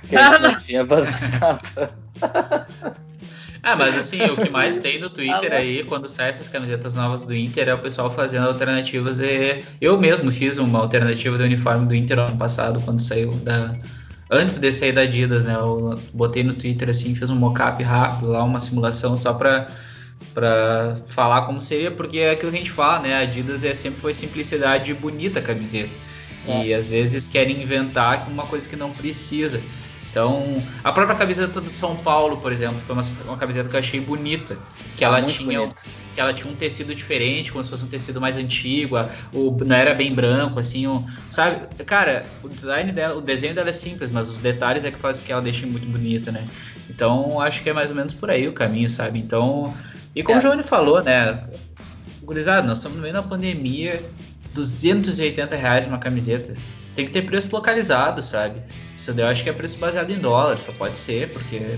[0.07, 1.59] que a gente não tinha patrocinado.
[3.61, 7.25] Ah, mas assim, o que mais tem no Twitter aí, quando saem essas camisetas novas
[7.25, 9.19] do Inter, é o pessoal fazendo alternativas.
[9.19, 13.75] E eu mesmo fiz uma alternativa do uniforme do Inter ano passado, quando saiu da.
[14.29, 15.55] Antes de sair da Adidas, né?
[15.55, 19.67] Eu botei no Twitter assim, fiz um mockup rápido lá, uma simulação só pra,
[20.33, 23.15] pra falar como seria, porque é aquilo que a gente fala, né?
[23.15, 25.97] A Adidas é, sempre foi simplicidade e bonita a camiseta.
[26.47, 26.65] É.
[26.65, 29.61] E às vezes querem inventar uma coisa que não precisa.
[30.09, 33.79] Então, a própria camiseta do São Paulo, por exemplo, foi uma, uma camiseta que eu
[33.79, 34.57] achei bonita,
[34.95, 35.69] que ela tinha
[36.13, 38.95] que ela tinha um tecido diferente, como se fosse um tecido mais antigo,
[39.33, 40.85] o, não era bem branco, assim,
[41.29, 41.67] sabe?
[41.83, 45.25] Cara, o design dela, o desenho dela é simples, mas os detalhes é que fazem
[45.25, 46.47] que ela deixe muito bonita, né?
[46.89, 49.19] Então, acho que é mais ou menos por aí o caminho, sabe?
[49.19, 49.73] Então,
[50.15, 50.39] e como é.
[50.39, 51.43] o Giovanni falou, né?
[52.23, 54.01] Gurizada, nós estamos no meio da pandemia,
[54.53, 56.53] 280 reais uma camiseta
[56.95, 58.61] tem que ter preço localizado, sabe?
[58.95, 61.77] Isso daí eu acho que é preço baseado em dólar, só pode ser, porque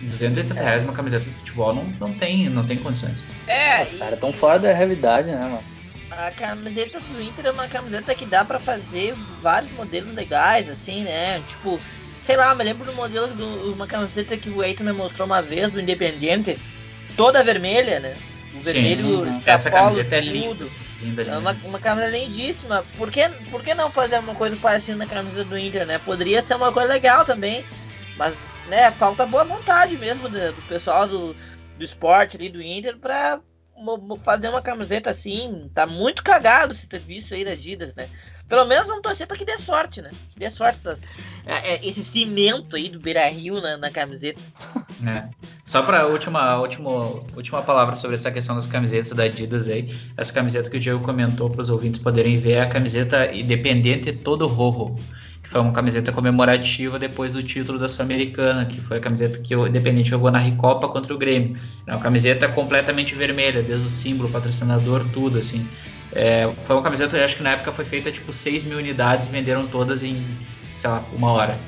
[0.00, 0.62] 280 é.
[0.64, 3.22] reais uma camiseta de futebol não, não, tem, não tem condições.
[3.46, 5.62] É, os caras tão fora da realidade, né, mano?
[6.10, 11.04] A camiseta do Inter é uma camiseta que dá para fazer vários modelos legais, assim,
[11.04, 11.42] né?
[11.46, 11.78] Tipo,
[12.22, 15.42] sei lá, me lembro do modelo de uma camiseta que o Eiton me mostrou uma
[15.42, 16.58] vez do Independiente,
[17.16, 18.16] toda vermelha, né?
[18.54, 19.42] O vermelho, Sim, uhum.
[19.46, 20.66] essa é linda.
[21.00, 21.34] Linda, linda.
[21.34, 22.84] É uma, uma camisa lindíssima.
[22.96, 25.98] Por que, por que não fazer uma coisa parecida na camisa do Inter, né?
[25.98, 27.64] Poderia ser uma coisa legal também.
[28.16, 28.36] Mas,
[28.68, 31.34] né, falta boa vontade mesmo do, do pessoal do,
[31.76, 32.96] do esporte ali do Inter
[33.74, 35.70] pra fazer uma camiseta assim.
[35.74, 38.08] Tá muito cagado se ter visto aí da Adidas, né?
[38.48, 40.10] Pelo menos vamos torcer para que dê sorte, né?
[40.30, 40.80] Que dê sorte
[41.46, 44.40] é, é, esse cimento aí do Beira Rio na, na camiseta.
[45.06, 45.28] É.
[45.64, 46.90] Só para última, última,
[47.34, 49.98] última palavra sobre essa questão das camisetas da Adidas aí.
[50.16, 54.12] Essa camiseta que o Diego comentou para os ouvintes poderem ver é a camiseta Independente
[54.12, 54.94] Todo Rojo
[55.44, 59.54] que foi uma camiseta comemorativa depois do título da Sul-Americana, que foi a camiseta que
[59.54, 61.56] o Independente jogou na Recopa contra o Grêmio.
[61.86, 65.68] É uma camiseta completamente vermelha, desde o símbolo, patrocinador, tudo, assim.
[66.12, 69.28] É, foi uma camiseta, eu acho que na época foi feita tipo 6 mil unidades,
[69.28, 70.16] venderam todas em,
[70.74, 71.58] sei lá, uma hora.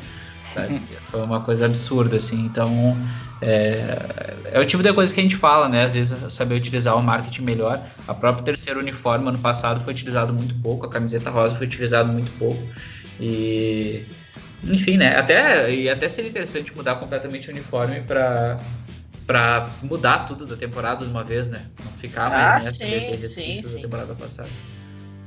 [0.48, 0.80] Sabe?
[1.02, 2.46] Foi uma coisa absurda, assim.
[2.46, 2.96] Então,
[3.42, 5.84] é, é, o tipo de coisa que a gente fala, né?
[5.84, 7.82] Às vezes saber utilizar o marketing melhor.
[8.08, 12.10] A própria terceiro uniforme ano passado foi utilizado muito pouco, a camiseta rosa foi utilizada
[12.10, 12.62] muito pouco.
[13.20, 14.04] E
[14.64, 15.16] enfim, né?
[15.16, 18.58] Até, e até seria interessante mudar completamente o uniforme para
[19.26, 21.66] para mudar tudo da temporada de uma vez, né?
[21.84, 23.74] Não ficar mais ah, nessa sim, sim, sim.
[23.74, 24.48] da temporada passada.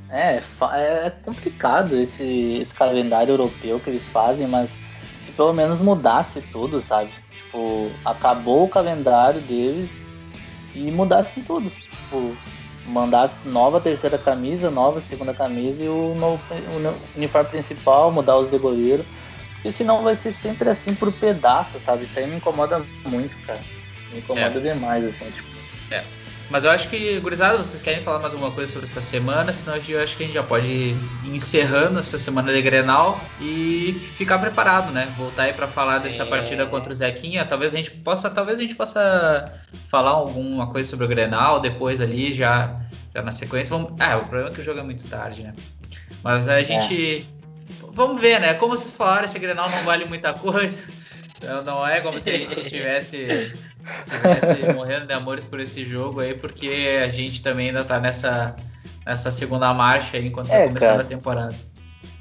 [0.08, 0.40] É,
[0.72, 4.76] é complicado esse, esse calendário europeu que eles fazem, mas
[5.20, 7.10] se pelo menos mudasse tudo, sabe?
[7.30, 10.00] Tipo, acabou o calendário deles
[10.74, 11.70] e mudasse tudo.
[11.70, 12.36] Tipo,
[12.90, 18.50] mandar nova terceira camisa, nova segunda camisa e o, novo, o uniforme principal, mudar os
[18.50, 19.04] de goleiro.
[19.54, 22.04] Porque senão vai ser sempre assim por pedaço, sabe?
[22.04, 23.60] Isso aí me incomoda muito, cara.
[24.10, 24.72] Me incomoda é.
[24.72, 25.48] demais, assim, tipo.
[25.90, 26.02] É.
[26.50, 29.52] Mas eu acho que, gurizada, vocês querem falar mais alguma coisa sobre essa semana?
[29.52, 33.92] Senão eu acho que a gente já pode ir encerrando essa semana de Grenal e
[33.92, 35.14] ficar preparado, né?
[35.16, 36.26] Voltar aí para falar dessa é.
[36.26, 37.44] partida contra o Zequinha.
[37.44, 39.52] Talvez a gente possa, talvez a gente possa
[39.86, 42.80] falar alguma coisa sobre o Grenal depois ali, já,
[43.14, 43.76] já na sequência.
[43.76, 43.92] Vamos...
[44.00, 45.54] Ah, o problema é que o jogo é muito tarde, né?
[46.20, 47.26] Mas a gente.
[47.36, 47.40] É.
[47.92, 48.54] Vamos ver, né?
[48.54, 50.82] Como vocês falaram, esse Grenal não vale muita coisa.
[51.64, 53.54] Não é como se a gente tivesse
[54.74, 58.54] morrendo de amores por esse jogo aí, porque a gente também ainda tá nessa,
[59.06, 61.54] nessa segunda marcha aí enquanto é, vai começando cara, a temporada.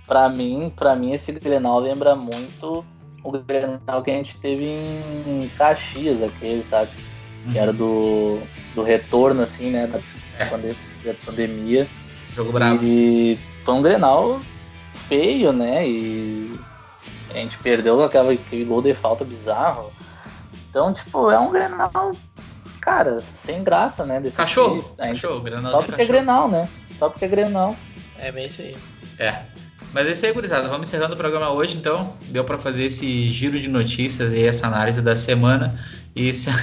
[0.08, 2.86] Pra mim, pra mim, esse Grenal lembra muito
[3.24, 6.92] o Grenal que a gente teve em Caxias, aquele, sabe?
[7.46, 7.52] Uhum.
[7.52, 8.40] Que era do,
[8.76, 9.88] do retorno, assim, né?
[9.88, 10.00] Da,
[10.40, 10.74] é.
[11.06, 11.88] da pandemia.
[12.34, 12.80] Jogo bravo.
[12.84, 14.42] E foi um Grenal
[15.08, 15.88] feio, né?
[15.88, 16.60] E
[17.32, 19.92] a gente perdeu aquela, aquele gol de falta bizarro.
[20.70, 22.16] Então, tipo, é um Grenal,
[22.80, 24.20] cara, sem graça, né?
[24.20, 26.04] Desse cachorro, gente, cachorro, Grenal Só porque cachorro.
[26.04, 26.70] é Grenal, né?
[26.98, 27.76] Só porque é Grenal.
[28.18, 28.78] É bem isso aí.
[29.18, 29.44] É.
[29.94, 30.68] Mas é isso aí, gurizada.
[30.68, 32.14] Vamos encerrando o programa hoje, então.
[32.26, 35.80] Deu para fazer esse giro de notícias e essa análise da semana.
[36.16, 36.50] E se...
[36.52, 36.56] a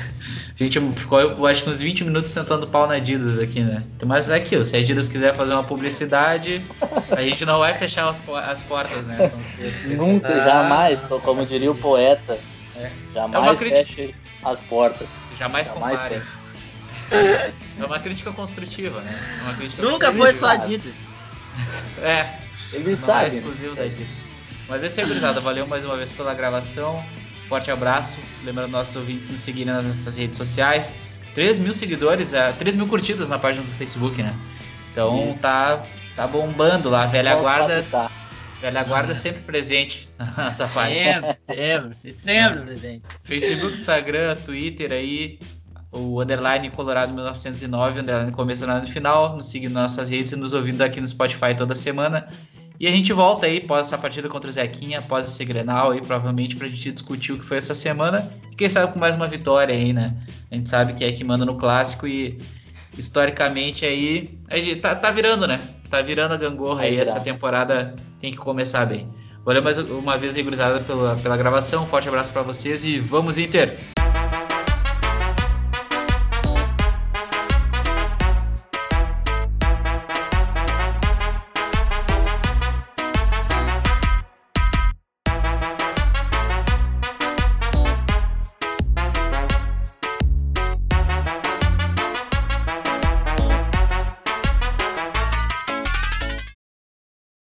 [0.56, 3.80] gente ficou, eu acho que uns 20 minutos sentando pau na Adidas aqui, né?
[3.96, 6.62] Então, mas é aquilo, se a Adidas quiser fazer uma publicidade,
[7.10, 9.30] a gente não vai fechar as, as portas, né?
[9.86, 12.38] Então, Nunca, jamais, como diria o poeta.
[12.76, 12.90] É.
[13.14, 13.84] Jamais é crítica...
[13.84, 14.14] feche
[14.44, 15.28] as portas.
[15.38, 16.22] Jamais, Jamais compare.
[17.10, 19.20] É uma crítica construtiva, né?
[19.48, 21.08] É crítica Nunca foi só Adidas.
[22.02, 22.26] É.
[22.72, 23.24] Ele é sabe.
[23.26, 24.06] É exclusivo da Adidas.
[24.68, 25.40] Mas é isso aí, gurizada.
[25.40, 27.04] Valeu mais uma vez pela gravação.
[27.48, 28.18] Forte abraço.
[28.44, 30.94] Lembrando nossos ouvintes nos seguirem nas nossas redes sociais.
[31.34, 34.34] 3 mil seguidores, 3 mil curtidas na página do Facebook, né?
[34.90, 35.84] Então tá,
[36.16, 37.06] tá bombando lá.
[37.06, 37.84] Velha Vamos guarda.
[38.60, 41.34] Velha guarda sempre presente nessa página.
[41.34, 43.02] Sempre, sempre, sempre presente.
[43.22, 45.38] Facebook, Instagram, Twitter aí,
[45.92, 50.54] o underline Colorado 1909, underline começo no final, nos seguindo nas nossas redes e nos
[50.54, 52.28] ouvindo aqui no Spotify toda semana.
[52.78, 56.00] E a gente volta aí após essa partida contra o Zequinha, após esse Grenal aí,
[56.00, 58.30] provavelmente pra gente discutir o que foi essa semana.
[58.52, 60.14] E quem sabe com mais uma vitória aí, né?
[60.50, 62.36] A gente sabe que é que manda no clássico e
[62.98, 65.60] historicamente aí, a gente tá, tá virando, né?
[65.90, 69.08] Tá virando a gangorra aí, essa temporada tem que começar bem.
[69.44, 71.84] Valeu mais uma vez aí, gurizada, pela, pela gravação.
[71.84, 73.95] Um forte abraço para vocês e vamos Inter!